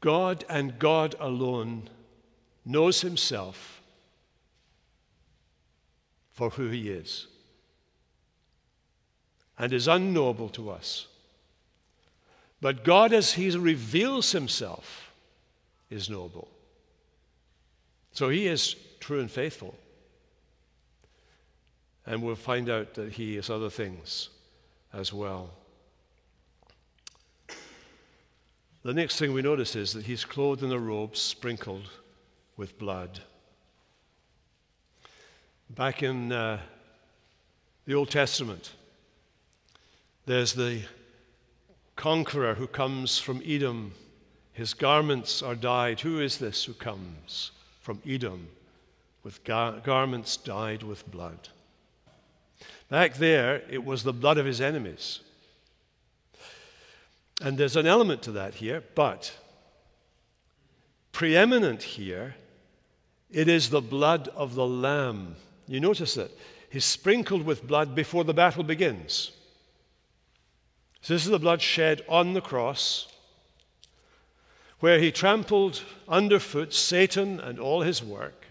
God 0.00 0.44
and 0.48 0.78
God 0.78 1.14
alone 1.20 1.88
knows 2.64 3.00
himself 3.00 3.82
for 6.32 6.50
who 6.50 6.68
he 6.68 6.90
is 6.90 7.26
and 9.58 9.72
is 9.72 9.88
unknowable 9.88 10.48
to 10.50 10.70
us. 10.70 11.06
But 12.60 12.84
God, 12.84 13.12
as 13.12 13.32
he 13.32 13.50
reveals 13.50 14.32
himself, 14.32 15.12
is 15.90 16.08
knowable. 16.08 16.48
So 18.12 18.28
he 18.28 18.46
is 18.46 18.74
true 18.98 19.20
and 19.20 19.30
faithful. 19.30 19.74
And 22.06 22.22
we'll 22.22 22.34
find 22.34 22.70
out 22.70 22.94
that 22.94 23.12
he 23.12 23.36
is 23.36 23.50
other 23.50 23.68
things 23.68 24.30
as 24.92 25.12
well. 25.12 25.50
The 28.82 28.94
next 28.94 29.18
thing 29.18 29.32
we 29.32 29.42
notice 29.42 29.74
is 29.74 29.92
that 29.94 30.06
he's 30.06 30.24
clothed 30.24 30.62
in 30.62 30.70
a 30.70 30.78
robe 30.78 31.16
sprinkled 31.16 31.90
with 32.56 32.78
blood. 32.78 33.20
Back 35.68 36.04
in 36.04 36.30
uh, 36.30 36.60
the 37.84 37.94
Old 37.94 38.10
Testament, 38.10 38.72
there's 40.24 40.52
the 40.52 40.82
conqueror 41.96 42.54
who 42.54 42.66
comes 42.66 43.18
from 43.18 43.42
Edom. 43.44 43.92
His 44.52 44.74
garments 44.74 45.42
are 45.42 45.54
dyed. 45.54 46.00
Who 46.00 46.20
is 46.20 46.38
this 46.38 46.64
who 46.64 46.74
comes 46.74 47.50
from 47.80 48.00
Edom 48.06 48.48
with 49.22 49.42
gar- 49.44 49.80
garments 49.80 50.36
dyed 50.36 50.82
with 50.82 51.10
blood? 51.10 51.48
Back 52.88 53.14
there, 53.14 53.62
it 53.68 53.84
was 53.84 54.02
the 54.02 54.12
blood 54.12 54.38
of 54.38 54.46
his 54.46 54.60
enemies. 54.60 55.20
And 57.42 57.58
there's 57.58 57.76
an 57.76 57.86
element 57.86 58.22
to 58.22 58.32
that 58.32 58.54
here, 58.54 58.82
but 58.94 59.36
preeminent 61.12 61.82
here, 61.82 62.36
it 63.30 63.48
is 63.48 63.70
the 63.70 63.80
blood 63.80 64.28
of 64.28 64.54
the 64.54 64.66
Lamb. 64.66 65.36
You 65.66 65.80
notice 65.80 66.14
that. 66.14 66.30
He's 66.70 66.84
sprinkled 66.84 67.44
with 67.44 67.66
blood 67.66 67.94
before 67.94 68.24
the 68.24 68.34
battle 68.34 68.62
begins. 68.62 69.32
So 71.06 71.14
this 71.14 71.24
is 71.24 71.30
the 71.30 71.38
blood 71.38 71.62
shed 71.62 72.02
on 72.08 72.32
the 72.32 72.40
cross 72.40 73.06
where 74.80 74.98
he 74.98 75.12
trampled 75.12 75.84
underfoot 76.08 76.74
Satan 76.74 77.38
and 77.38 77.60
all 77.60 77.82
his 77.82 78.02
work. 78.02 78.46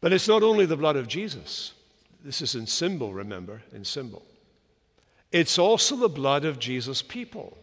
But 0.00 0.12
it's 0.12 0.26
not 0.26 0.42
only 0.42 0.66
the 0.66 0.76
blood 0.76 0.96
of 0.96 1.06
Jesus. 1.06 1.74
This 2.24 2.42
is 2.42 2.56
in 2.56 2.66
symbol, 2.66 3.14
remember, 3.14 3.62
in 3.72 3.84
symbol. 3.84 4.24
It's 5.30 5.60
also 5.60 5.94
the 5.94 6.08
blood 6.08 6.44
of 6.44 6.58
Jesus' 6.58 7.02
people. 7.02 7.56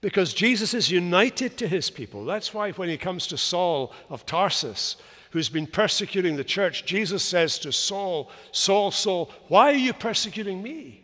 Because 0.00 0.32
Jesus 0.32 0.74
is 0.74 0.92
united 0.92 1.58
to 1.58 1.66
his 1.66 1.90
people. 1.90 2.24
That's 2.24 2.54
why 2.54 2.70
when 2.70 2.88
he 2.88 2.96
comes 2.96 3.26
to 3.26 3.36
Saul 3.36 3.92
of 4.08 4.26
Tarsus, 4.26 4.94
who's 5.34 5.48
been 5.48 5.66
persecuting 5.66 6.36
the 6.36 6.44
church, 6.44 6.84
Jesus 6.84 7.20
says 7.20 7.58
to 7.58 7.72
Saul, 7.72 8.30
Saul, 8.52 8.92
Saul, 8.92 9.32
why 9.48 9.72
are 9.72 9.76
you 9.76 9.92
persecuting 9.92 10.62
me? 10.62 11.02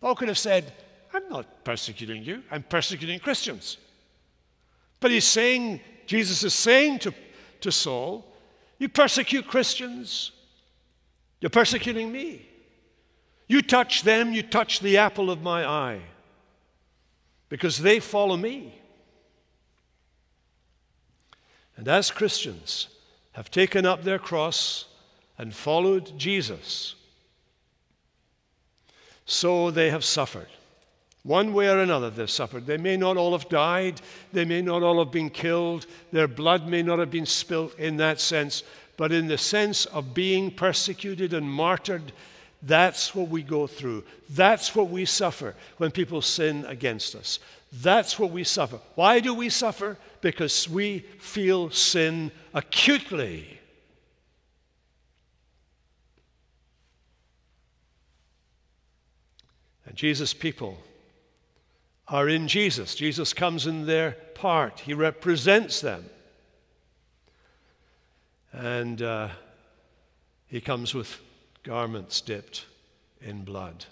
Paul 0.00 0.14
could 0.14 0.28
have 0.28 0.38
said, 0.38 0.72
I'm 1.12 1.28
not 1.28 1.64
persecuting 1.64 2.22
you, 2.22 2.44
I'm 2.48 2.62
persecuting 2.62 3.18
Christians. 3.18 3.78
But 5.00 5.10
he's 5.10 5.24
saying, 5.24 5.80
Jesus 6.06 6.44
is 6.44 6.54
saying 6.54 7.00
to, 7.00 7.14
to 7.62 7.72
Saul, 7.72 8.24
You 8.78 8.88
persecute 8.88 9.48
Christians, 9.48 10.30
you're 11.40 11.50
persecuting 11.50 12.12
me. 12.12 12.48
You 13.48 13.62
touch 13.62 14.04
them, 14.04 14.32
you 14.32 14.44
touch 14.44 14.78
the 14.78 14.98
apple 14.98 15.28
of 15.28 15.42
my 15.42 15.66
eye, 15.66 16.02
because 17.48 17.78
they 17.78 17.98
follow 17.98 18.36
me. 18.36 18.80
And 21.76 21.88
as 21.88 22.12
Christians 22.12 22.90
have 23.36 23.50
taken 23.50 23.84
up 23.84 24.02
their 24.02 24.18
cross 24.18 24.86
and 25.36 25.54
followed 25.54 26.18
Jesus, 26.18 26.94
so 29.26 29.70
they 29.70 29.90
have 29.90 30.02
suffered. 30.02 30.48
One 31.22 31.52
way 31.52 31.68
or 31.68 31.80
another, 31.80 32.08
they've 32.08 32.30
suffered. 32.30 32.64
They 32.64 32.78
may 32.78 32.96
not 32.96 33.18
all 33.18 33.32
have 33.32 33.50
died, 33.50 34.00
they 34.32 34.46
may 34.46 34.62
not 34.62 34.82
all 34.82 35.00
have 35.00 35.12
been 35.12 35.28
killed, 35.28 35.86
their 36.12 36.28
blood 36.28 36.66
may 36.66 36.82
not 36.82 36.98
have 36.98 37.10
been 37.10 37.26
spilt 37.26 37.78
in 37.78 37.98
that 37.98 38.20
sense, 38.20 38.62
but 38.96 39.12
in 39.12 39.26
the 39.26 39.36
sense 39.36 39.84
of 39.84 40.14
being 40.14 40.50
persecuted 40.50 41.34
and 41.34 41.50
martyred, 41.50 42.12
that's 42.66 43.14
what 43.14 43.28
we 43.28 43.42
go 43.42 43.66
through. 43.68 44.04
That's 44.28 44.74
what 44.74 44.90
we 44.90 45.04
suffer 45.04 45.54
when 45.76 45.92
people 45.92 46.20
sin 46.20 46.64
against 46.66 47.14
us. 47.14 47.38
That's 47.72 48.18
what 48.18 48.32
we 48.32 48.42
suffer. 48.42 48.80
Why 48.96 49.20
do 49.20 49.32
we 49.34 49.50
suffer? 49.50 49.96
Because 50.20 50.68
we 50.68 51.00
feel 51.20 51.70
sin 51.70 52.32
acutely. 52.54 53.60
And 59.86 59.94
Jesus' 59.94 60.34
people 60.34 60.78
are 62.08 62.28
in 62.28 62.48
Jesus. 62.48 62.96
Jesus 62.96 63.32
comes 63.32 63.66
in 63.66 63.86
their 63.86 64.12
part, 64.34 64.80
He 64.80 64.92
represents 64.92 65.80
them. 65.80 66.04
And 68.52 69.00
uh, 69.02 69.28
He 70.48 70.60
comes 70.60 70.94
with 70.94 71.20
garments 71.66 72.20
dipped 72.20 72.64
in 73.20 73.42
blood. 73.42 73.84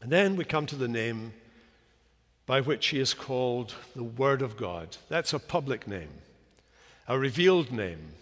And 0.00 0.12
then 0.12 0.36
we 0.36 0.44
come 0.44 0.64
to 0.66 0.76
the 0.76 0.88
name 0.88 1.32
by 2.46 2.60
which 2.60 2.86
he 2.88 3.00
is 3.00 3.14
called 3.14 3.74
the 3.96 4.04
Word 4.04 4.40
of 4.40 4.56
God. 4.56 4.96
That's 5.08 5.32
a 5.32 5.40
public 5.40 5.88
name, 5.88 6.10
a 7.08 7.18
revealed 7.18 7.72
name. 7.72 8.12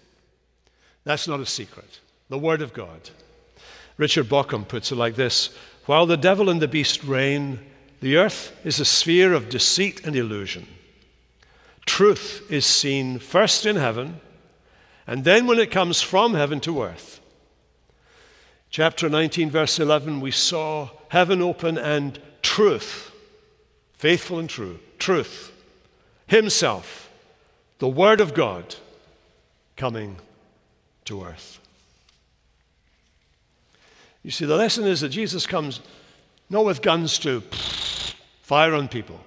That's 1.04 1.28
not 1.28 1.40
a 1.40 1.46
secret. 1.46 2.00
The 2.30 2.38
Word 2.38 2.62
of 2.62 2.72
God. 2.72 3.10
Richard 3.98 4.28
Bauckham 4.28 4.66
puts 4.66 4.90
it 4.90 4.96
like 4.96 5.16
this 5.16 5.50
While 5.84 6.06
the 6.06 6.16
devil 6.16 6.48
and 6.48 6.62
the 6.62 6.68
beast 6.68 7.04
reign, 7.04 7.60
the 8.00 8.16
earth 8.16 8.58
is 8.64 8.80
a 8.80 8.84
sphere 8.86 9.34
of 9.34 9.50
deceit 9.50 10.06
and 10.06 10.16
illusion. 10.16 10.66
Truth 11.84 12.46
is 12.50 12.64
seen 12.64 13.18
first 13.18 13.66
in 13.66 13.76
heaven, 13.76 14.20
and 15.06 15.24
then 15.24 15.46
when 15.46 15.58
it 15.58 15.70
comes 15.70 16.00
from 16.00 16.34
heaven 16.34 16.60
to 16.60 16.82
earth. 16.82 17.17
Chapter 18.70 19.08
19, 19.08 19.50
verse 19.50 19.78
11, 19.78 20.20
we 20.20 20.30
saw 20.30 20.90
heaven 21.08 21.40
open 21.40 21.78
and 21.78 22.18
truth, 22.42 23.10
faithful 23.94 24.38
and 24.38 24.48
true, 24.48 24.78
truth, 24.98 25.52
Himself, 26.26 27.10
the 27.78 27.88
Word 27.88 28.20
of 28.20 28.34
God, 28.34 28.76
coming 29.76 30.16
to 31.06 31.24
earth. 31.24 31.60
You 34.22 34.30
see, 34.30 34.44
the 34.44 34.56
lesson 34.56 34.84
is 34.84 35.00
that 35.00 35.08
Jesus 35.10 35.46
comes 35.46 35.80
not 36.50 36.66
with 36.66 36.82
guns 36.82 37.18
to 37.20 37.40
fire 38.42 38.74
on 38.74 38.88
people. 38.88 39.20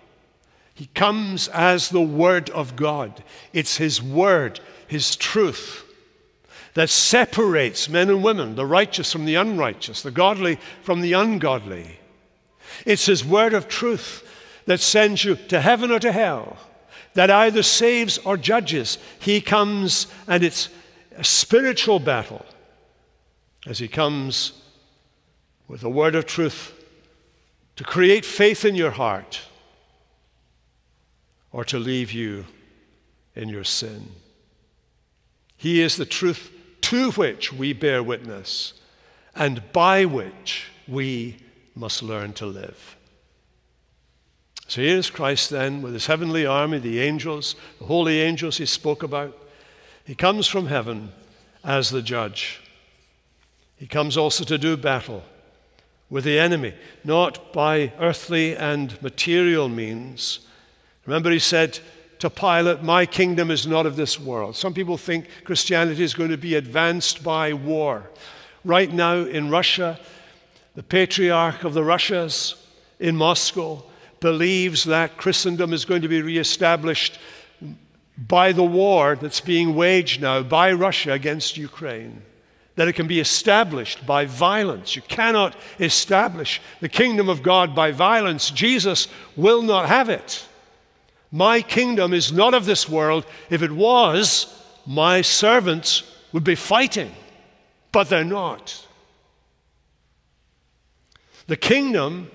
He 0.75 0.86
comes 0.93 1.47
as 1.47 1.89
the 1.89 2.01
Word 2.01 2.51
of 2.51 2.75
God. 2.75 3.23
It's 3.54 3.77
His 3.77 4.04
Word, 4.04 4.60
His 4.88 5.15
truth 5.15 5.90
that 6.73 6.89
separates 6.89 7.89
men 7.89 8.10
and 8.10 8.23
women, 8.23 8.55
the 8.55 8.65
righteous 8.65 9.12
from 9.12 9.25
the 9.25 9.36
unrighteous, 9.36 10.01
the 10.01 10.12
godly 10.12 10.57
from 10.84 11.01
the 11.01 11.13
ungodly. 11.13 11.99
It's 12.86 13.05
His 13.05 13.25
word 13.25 13.53
of 13.53 13.67
truth 13.67 14.27
that 14.65 14.79
sends 14.79 15.23
you 15.23 15.36
to 15.36 15.60
heaven 15.60 15.91
or 15.91 15.99
to 15.99 16.12
hell, 16.12 16.57
that 17.13 17.29
either 17.29 17.63
saves 17.63 18.17
or 18.19 18.38
judges. 18.38 18.97
He 19.19 19.41
comes, 19.41 20.07
and 20.27 20.43
it's 20.43 20.69
a 21.17 21.23
spiritual 21.23 21.99
battle 21.99 22.45
as 23.67 23.79
He 23.79 23.88
comes 23.88 24.53
with 25.67 25.84
a 25.84 25.89
word 25.89 26.15
of 26.15 26.25
truth 26.25 26.73
to 27.75 27.84
create 27.84 28.25
faith 28.25 28.63
in 28.63 28.75
your 28.75 28.91
heart 28.91 29.41
or 31.51 31.65
to 31.65 31.79
leave 31.79 32.12
you 32.12 32.45
in 33.36 33.49
your 33.49 33.63
sin. 33.63 34.12
He 35.57 35.81
is 35.81 35.97
the 35.97 36.05
truth 36.05 36.51
to 36.91 37.10
which 37.12 37.54
we 37.54 37.71
bear 37.71 38.04
witness 38.04 38.73
and 39.34 39.63
by 39.71 40.04
which 40.04 40.65
we 40.89 41.38
must 41.73 42.04
learn 42.04 42.34
to 42.34 42.45
live. 42.45 42.97
So 44.67 44.82
here 44.82 44.97
is 44.97 45.10
Christ 45.10 45.51
then 45.51 45.82
with 45.82 45.93
his 45.93 46.08
heavenly 46.08 46.45
army, 46.45 46.80
the 46.80 46.99
angels, 46.99 47.56
the 47.80 47.86
holy 47.86 48.19
angels 48.19 48.58
he 48.58 48.65
spoke 48.65 49.04
about. 49.04 49.38
He 50.04 50.15
comes 50.15 50.47
from 50.47 50.67
heaven 50.67 51.13
as 51.63 51.91
the 51.91 52.01
judge. 52.01 52.60
He 53.77 53.88
comes 53.88 54.17
also 54.17 54.43
to 54.43 54.58
do 54.58 54.75
battle 54.75 55.23
with 56.10 56.25
the 56.25 56.39
enemy, 56.39 56.73
not 57.06 57.54
by 57.54 57.93
earthly 58.01 58.54
and 58.54 59.01
material 59.01 59.69
means. 59.69 60.41
Remember, 61.06 61.32
he 61.32 61.39
said, 61.39 61.80
to 62.21 62.29
Pilate, 62.29 62.84
My 62.84 63.07
kingdom 63.07 63.49
is 63.49 63.65
not 63.65 63.88
of 63.88 63.95
this 63.95 64.19
world. 64.19 64.55
Some 64.55 64.75
people 64.75 64.95
think 64.95 65.27
Christianity 65.43 66.03
is 66.03 66.13
going 66.13 66.29
to 66.29 66.38
be 66.38 66.53
advanced 66.53 67.23
by 67.23 67.51
war. 67.53 68.12
Right 68.63 68.93
now 68.93 69.15
in 69.15 69.49
Russia, 69.49 69.99
the 70.75 70.84
patriarch 70.84 71.63
of 71.63 71.73
the 71.73 71.84
Russias 71.84 72.63
in 72.99 73.15
Moscow 73.15 73.84
believes 74.19 74.84
that 74.84 75.17
Christendom 75.17 75.73
is 75.73 75.84
going 75.84 76.03
to 76.03 76.07
be 76.07 76.21
reestablished 76.21 77.19
by 78.27 78.51
the 78.51 78.63
war 78.63 79.15
that's 79.19 79.41
being 79.41 79.75
waged 79.75 80.21
now 80.21 80.43
by 80.43 80.71
Russia 80.73 81.13
against 81.13 81.57
Ukraine. 81.57 82.21
That 82.75 82.88
it 82.88 82.93
can 82.93 83.07
be 83.07 83.19
established 83.19 84.05
by 84.05 84.25
violence. 84.25 84.95
You 84.95 85.01
cannot 85.01 85.55
establish 85.79 86.62
the 86.81 86.89
kingdom 86.89 87.29
of 87.29 87.41
God 87.41 87.73
by 87.73 87.91
violence. 87.91 88.51
Jesus 88.51 89.07
will 89.36 89.63
not 89.63 89.88
have 89.88 90.07
it. 90.07 90.45
My 91.31 91.61
kingdom 91.61 92.13
is 92.13 92.31
not 92.31 92.53
of 92.53 92.65
this 92.65 92.89
world. 92.89 93.25
If 93.49 93.61
it 93.61 93.71
was, 93.71 94.53
my 94.85 95.21
servants 95.21 96.03
would 96.33 96.43
be 96.43 96.55
fighting, 96.55 97.11
but 97.91 98.09
they're 98.09 98.23
not. 98.23 98.85
The 101.47 101.57
kingdom 101.57 102.29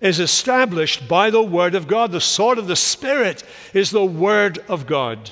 is 0.00 0.20
established 0.20 1.08
by 1.08 1.30
the 1.30 1.42
Word 1.42 1.74
of 1.74 1.88
God. 1.88 2.12
The 2.12 2.20
sword 2.20 2.58
of 2.58 2.68
the 2.68 2.76
Spirit 2.76 3.42
is 3.74 3.90
the 3.90 4.04
Word 4.04 4.58
of 4.68 4.86
God. 4.86 5.30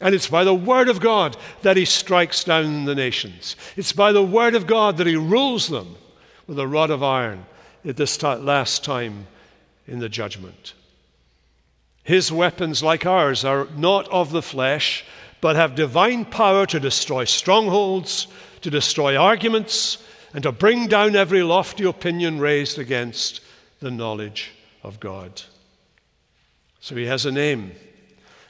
And 0.00 0.14
it's 0.14 0.28
by 0.28 0.44
the 0.44 0.54
Word 0.54 0.88
of 0.88 1.00
God 1.00 1.36
that 1.62 1.76
He 1.76 1.84
strikes 1.84 2.44
down 2.44 2.84
the 2.84 2.94
nations. 2.94 3.56
It's 3.76 3.92
by 3.92 4.12
the 4.12 4.22
Word 4.22 4.54
of 4.54 4.66
God 4.66 4.96
that 4.98 5.08
He 5.08 5.16
rules 5.16 5.68
them 5.68 5.96
with 6.46 6.58
a 6.58 6.68
rod 6.68 6.90
of 6.90 7.02
iron 7.02 7.46
at 7.84 7.96
this 7.96 8.22
last 8.22 8.84
time 8.84 9.26
in 9.88 9.98
the 9.98 10.08
judgment. 10.08 10.74
His 12.08 12.32
weapons, 12.32 12.82
like 12.82 13.04
ours, 13.04 13.44
are 13.44 13.68
not 13.76 14.08
of 14.08 14.30
the 14.30 14.40
flesh, 14.40 15.04
but 15.42 15.56
have 15.56 15.74
divine 15.74 16.24
power 16.24 16.64
to 16.64 16.80
destroy 16.80 17.24
strongholds, 17.26 18.28
to 18.62 18.70
destroy 18.70 19.14
arguments, 19.14 20.02
and 20.32 20.42
to 20.42 20.50
bring 20.50 20.86
down 20.86 21.14
every 21.14 21.42
lofty 21.42 21.84
opinion 21.84 22.38
raised 22.38 22.78
against 22.78 23.42
the 23.80 23.90
knowledge 23.90 24.52
of 24.82 24.98
God. 24.98 25.42
So 26.80 26.96
he 26.96 27.04
has 27.04 27.26
a 27.26 27.30
name, 27.30 27.72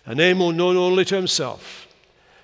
a 0.07 0.15
name 0.15 0.39
known 0.39 0.77
only 0.77 1.05
to 1.07 1.17
himself. 1.17 1.89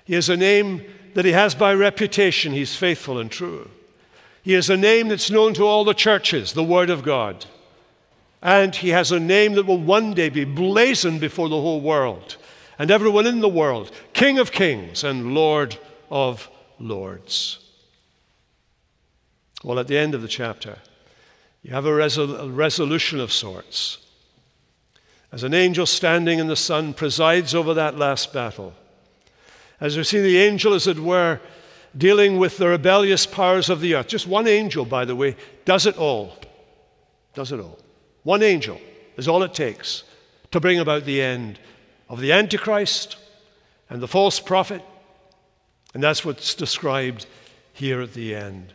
He 0.03 0.15
has 0.15 0.27
a 0.27 0.35
name 0.35 0.83
that 1.13 1.23
he 1.23 1.31
has 1.31 1.55
by 1.55 1.73
reputation. 1.75 2.51
He's 2.51 2.75
faithful 2.75 3.19
and 3.19 3.31
true. 3.31 3.71
He 4.43 4.51
has 4.51 4.69
a 4.69 4.75
name 4.75 5.07
that's 5.07 5.31
known 5.31 5.53
to 5.53 5.63
all 5.63 5.85
the 5.85 5.93
churches, 5.93 6.51
the 6.51 6.61
Word 6.61 6.89
of 6.89 7.03
God. 7.03 7.45
And 8.45 8.75
he 8.75 8.89
has 8.89 9.11
a 9.11 9.19
name 9.19 9.55
that 9.55 9.65
will 9.65 9.81
one 9.81 10.13
day 10.13 10.29
be 10.29 10.43
blazoned 10.43 11.19
before 11.19 11.49
the 11.49 11.59
whole 11.59 11.81
world 11.81 12.37
and 12.77 12.91
everyone 12.91 13.25
in 13.25 13.39
the 13.39 13.49
world 13.49 13.91
King 14.13 14.37
of 14.37 14.51
kings 14.51 15.03
and 15.03 15.33
Lord 15.33 15.79
of 16.11 16.47
lords. 16.79 17.57
Well, 19.63 19.79
at 19.79 19.87
the 19.87 19.97
end 19.97 20.13
of 20.13 20.21
the 20.21 20.27
chapter, 20.27 20.77
you 21.63 21.71
have 21.71 21.87
a, 21.87 21.89
resol- 21.89 22.39
a 22.39 22.47
resolution 22.47 23.19
of 23.19 23.33
sorts. 23.33 23.97
As 25.31 25.41
an 25.41 25.55
angel 25.55 25.87
standing 25.87 26.37
in 26.37 26.45
the 26.45 26.55
sun 26.55 26.93
presides 26.93 27.55
over 27.55 27.73
that 27.73 27.97
last 27.97 28.31
battle, 28.31 28.75
as 29.81 29.97
we 29.97 30.03
see 30.03 30.21
the 30.21 30.37
angel, 30.37 30.75
as 30.75 30.85
it 30.85 30.99
were, 30.99 31.39
dealing 31.97 32.37
with 32.37 32.57
the 32.57 32.67
rebellious 32.67 33.25
powers 33.25 33.71
of 33.71 33.81
the 33.81 33.95
earth. 33.95 34.07
Just 34.07 34.27
one 34.27 34.47
angel, 34.47 34.85
by 34.85 35.03
the 35.03 35.15
way, 35.15 35.35
does 35.65 35.87
it 35.87 35.97
all. 35.97 36.37
Does 37.33 37.51
it 37.51 37.59
all. 37.59 37.79
One 38.25 38.41
angel 38.41 38.81
is 39.17 39.27
all 39.27 39.43
it 39.43 39.53
takes 39.53 40.03
to 40.49 40.59
bring 40.59 40.79
about 40.79 41.05
the 41.05 41.21
end 41.21 41.59
of 42.09 42.19
the 42.19 42.31
Antichrist 42.31 43.17
and 43.87 44.01
the 44.01 44.07
false 44.07 44.39
prophet. 44.39 44.81
And 45.93 46.03
that's 46.03 46.25
what's 46.25 46.55
described 46.55 47.27
here 47.71 48.01
at 48.01 48.13
the 48.13 48.35
end. 48.35 48.73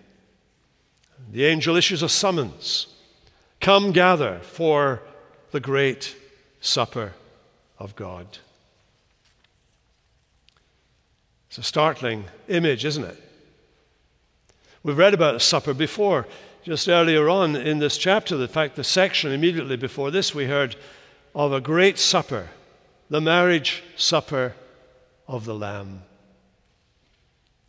The 1.33 1.45
angel 1.45 1.77
issues 1.77 2.03
a 2.03 2.09
summons 2.09 2.87
Come 3.61 3.93
gather 3.93 4.39
for 4.39 5.03
the 5.51 5.61
great 5.61 6.17
supper 6.61 7.13
of 7.79 7.95
God. 7.95 8.39
It's 11.49 11.59
a 11.59 11.63
startling 11.63 12.25
image, 12.49 12.85
isn't 12.85 13.05
it? 13.05 13.23
We've 14.83 14.97
read 14.97 15.13
about 15.13 15.35
a 15.35 15.41
supper 15.41 15.75
before, 15.75 16.27
just 16.63 16.89
earlier 16.89 17.29
on 17.29 17.57
in 17.57 17.79
this 17.79 17.97
chapter. 17.97 18.37
In 18.37 18.49
fact, 18.49 18.77
the 18.77 18.85
section 18.85 19.33
immediately 19.33 19.77
before 19.77 20.11
this, 20.11 20.35
we 20.35 20.47
heard 20.47 20.77
of 21.35 21.53
a 21.53 21.61
great 21.61 21.99
supper, 21.99 22.49
the 23.09 23.21
marriage 23.21 23.83
supper 23.97 24.55
of 25.27 25.45
the 25.45 25.55
Lamb. 25.55 26.03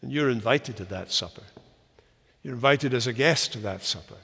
And 0.01 0.11
you're 0.11 0.29
invited 0.29 0.77
to 0.77 0.85
that 0.85 1.11
supper. 1.11 1.43
You're 2.43 2.55
invited 2.55 2.93
as 2.93 3.07
a 3.07 3.13
guest 3.13 3.53
to 3.53 3.59
that 3.59 3.83
supper. 3.83 4.17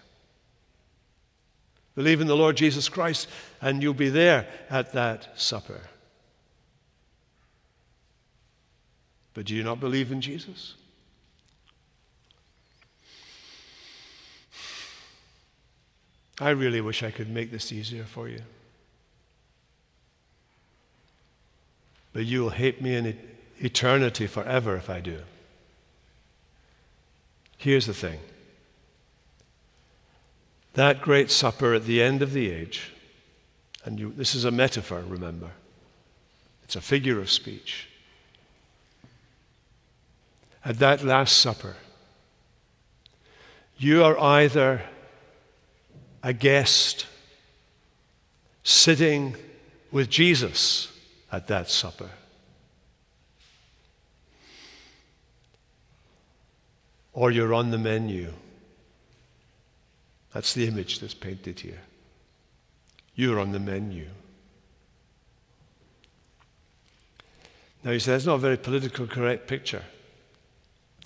Believe 1.96 2.22
in 2.22 2.28
the 2.28 2.36
Lord 2.36 2.58
Jesus 2.58 2.90
Christ, 2.90 3.28
and 3.62 3.82
you'll 3.82 3.94
be 3.94 4.10
there 4.10 4.48
at 4.70 4.94
that 4.94 5.40
supper. 5.40 5.82
But 9.34 9.46
do 9.46 9.56
you 9.56 9.64
not 9.64 9.80
believe 9.80 10.12
in 10.12 10.22
Jesus? 10.22 10.74
I 16.40 16.50
really 16.52 16.82
wish 16.82 17.04
I 17.04 17.12
could 17.12 17.30
make 17.30 17.52
this 17.52 17.72
easier 17.72 18.04
for 18.04 18.28
you. 18.28 18.42
But 22.14 22.26
you 22.26 22.42
will 22.42 22.52
hate 22.52 22.82
me 22.82 22.96
in 22.96 23.18
eternity 23.60 24.28
forever 24.28 24.76
if 24.76 24.90
I 24.90 25.00
do. 25.00 25.20
Here's 27.58 27.88
the 27.88 27.94
thing 27.94 28.20
that 30.74 31.02
great 31.02 31.32
supper 31.32 31.74
at 31.74 31.86
the 31.86 32.04
end 32.04 32.22
of 32.22 32.34
the 32.34 32.52
age, 32.52 32.94
and 33.84 34.00
you, 34.00 34.14
this 34.16 34.36
is 34.36 34.46
a 34.46 34.52
metaphor, 34.52 35.02
remember, 35.02 35.50
it's 36.64 36.76
a 36.76 36.82
figure 36.82 37.20
of 37.20 37.32
speech 37.32 37.88
at 40.68 40.80
that 40.80 41.02
Last 41.02 41.38
Supper, 41.38 41.78
you 43.78 44.04
are 44.04 44.20
either 44.20 44.82
a 46.24 46.34
guest 46.34 47.06
sitting 48.64 49.36
with 49.92 50.10
Jesus 50.10 50.92
at 51.32 51.48
that 51.48 51.70
supper. 51.70 52.10
Or 57.14 57.32
you're 57.32 57.54
on 57.54 57.72
the 57.72 57.78
menu. 57.78 58.34
That's 60.34 60.54
the 60.54 60.68
image 60.68 61.00
that's 61.00 61.14
painted 61.14 61.60
here. 61.60 61.82
You're 63.16 63.40
on 63.40 63.52
the 63.52 63.60
menu. 63.60 64.08
Now, 67.84 67.92
you 67.92 68.00
say 68.00 68.12
that's 68.12 68.26
not 68.26 68.36
a 68.36 68.40
very 68.40 68.58
politically 68.58 69.08
correct 69.08 69.48
picture. 69.48 69.84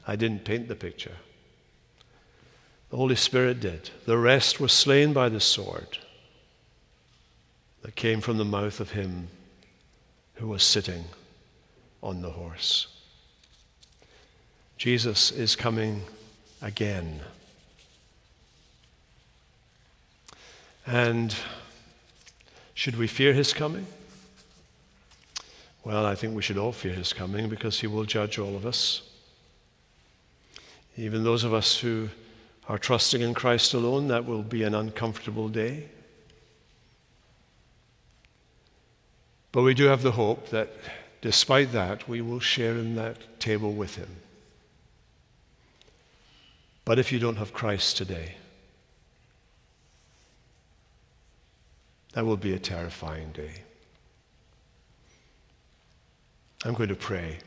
I 0.08 0.16
didn't 0.16 0.44
paint 0.44 0.68
the 0.68 0.76
picture. 0.76 1.16
The 2.92 2.98
Holy 2.98 3.16
Spirit 3.16 3.62
did. 3.62 3.90
The 4.06 4.18
rest 4.18 4.60
were 4.60 4.68
slain 4.68 5.14
by 5.14 5.30
the 5.30 5.40
sword 5.40 5.98
that 7.84 7.96
came 7.96 8.20
from 8.20 8.38
the 8.38 8.46
mouth 8.46 8.82
of 8.82 8.92
him 8.92 9.30
who 10.36 10.50
was 10.50 10.62
sitting 10.62 11.06
on 12.04 12.22
the 12.22 12.32
horse. 12.32 12.88
Jesus 14.78 15.32
is 15.32 15.56
coming 15.56 16.02
again. 16.62 17.22
And 20.86 21.34
should 22.74 22.98
we 22.98 23.08
fear 23.08 23.32
his 23.32 23.54
coming? 23.54 23.86
Well, 25.86 26.06
I 26.06 26.16
think 26.16 26.36
we 26.36 26.42
should 26.42 26.58
all 26.58 26.74
fear 26.74 26.94
his 26.94 27.14
coming 27.14 27.48
because 27.48 27.80
he 27.80 27.88
will 27.88 28.04
judge 28.04 28.38
all 28.38 28.56
of 28.56 28.66
us. 28.66 29.02
Even 30.98 31.24
those 31.24 31.46
of 31.46 31.54
us 31.54 31.78
who 31.78 32.10
are 32.72 32.78
trusting 32.78 33.20
in 33.20 33.34
Christ 33.34 33.74
alone, 33.74 34.08
that 34.08 34.24
will 34.24 34.44
be 34.44 34.64
an 34.64 34.74
uncomfortable 34.74 35.50
day. 35.50 35.90
But 39.52 39.64
we 39.64 39.74
do 39.74 39.88
have 39.88 40.04
the 40.04 40.14
hope 40.14 40.52
that 40.52 40.70
despite 41.20 41.74
that, 41.74 42.08
we 42.08 42.22
will 42.22 42.40
share 42.40 42.78
in 42.78 42.96
that 42.96 43.42
table 43.42 43.74
with 43.74 43.96
Him. 43.96 44.08
But 46.86 46.98
if 46.98 47.12
you 47.12 47.20
don't 47.20 47.36
have 47.36 47.52
Christ 47.52 47.98
today, 47.98 48.36
that 52.14 52.26
will 52.26 52.38
be 52.38 52.54
a 52.54 52.60
terrifying 52.60 53.34
day. 53.34 53.64
I'm 56.64 56.74
going 56.74 56.88
to 56.88 56.96
pray 56.96 57.40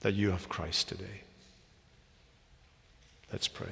that 0.00 0.14
you 0.14 0.32
have 0.32 0.48
Christ 0.48 0.88
today. 0.88 1.20
Let's 3.30 3.46
pray. 3.46 3.70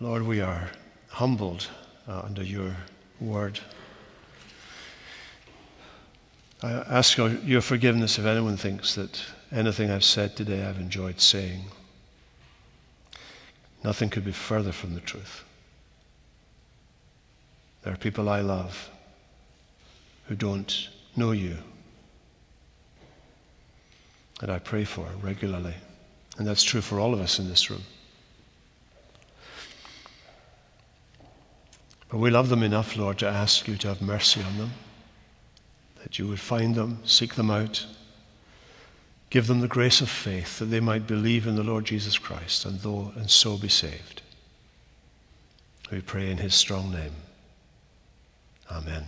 Lord, 0.00 0.22
we 0.22 0.40
are 0.40 0.70
humbled 1.08 1.66
uh, 2.06 2.20
under 2.24 2.44
your 2.44 2.76
word. 3.20 3.58
I 6.62 6.70
ask 6.70 7.18
your 7.18 7.60
forgiveness 7.60 8.16
if 8.16 8.24
anyone 8.24 8.56
thinks 8.56 8.94
that 8.94 9.20
anything 9.50 9.90
I've 9.90 10.04
said 10.04 10.36
today 10.36 10.64
I've 10.64 10.78
enjoyed 10.78 11.20
saying. 11.20 11.64
Nothing 13.82 14.08
could 14.08 14.24
be 14.24 14.30
further 14.30 14.70
from 14.70 14.94
the 14.94 15.00
truth. 15.00 15.42
There 17.82 17.92
are 17.92 17.96
people 17.96 18.28
I 18.28 18.40
love 18.40 18.90
who 20.26 20.36
don't 20.36 20.90
know 21.16 21.32
you. 21.32 21.56
And 24.40 24.52
I 24.52 24.60
pray 24.60 24.84
for 24.84 25.08
regularly. 25.22 25.74
And 26.38 26.46
that's 26.46 26.62
true 26.62 26.82
for 26.82 27.00
all 27.00 27.14
of 27.14 27.20
us 27.20 27.40
in 27.40 27.48
this 27.48 27.68
room. 27.68 27.82
But 32.08 32.18
we 32.18 32.30
love 32.30 32.48
them 32.48 32.62
enough, 32.62 32.96
Lord, 32.96 33.18
to 33.18 33.28
ask 33.28 33.68
you 33.68 33.76
to 33.76 33.88
have 33.88 34.00
mercy 34.00 34.42
on 34.42 34.56
them, 34.56 34.70
that 36.02 36.18
you 36.18 36.26
would 36.28 36.40
find 36.40 36.74
them, 36.74 37.00
seek 37.04 37.34
them 37.34 37.50
out, 37.50 37.86
give 39.30 39.46
them 39.46 39.60
the 39.60 39.68
grace 39.68 40.00
of 40.00 40.08
faith 40.08 40.58
that 40.58 40.66
they 40.66 40.80
might 40.80 41.06
believe 41.06 41.46
in 41.46 41.56
the 41.56 41.62
Lord 41.62 41.84
Jesus 41.84 42.16
Christ 42.16 42.64
and, 42.64 42.80
though, 42.80 43.12
and 43.14 43.30
so 43.30 43.58
be 43.58 43.68
saved. 43.68 44.22
We 45.90 46.00
pray 46.00 46.30
in 46.30 46.38
his 46.38 46.54
strong 46.54 46.90
name. 46.90 47.12
Amen. 48.70 49.04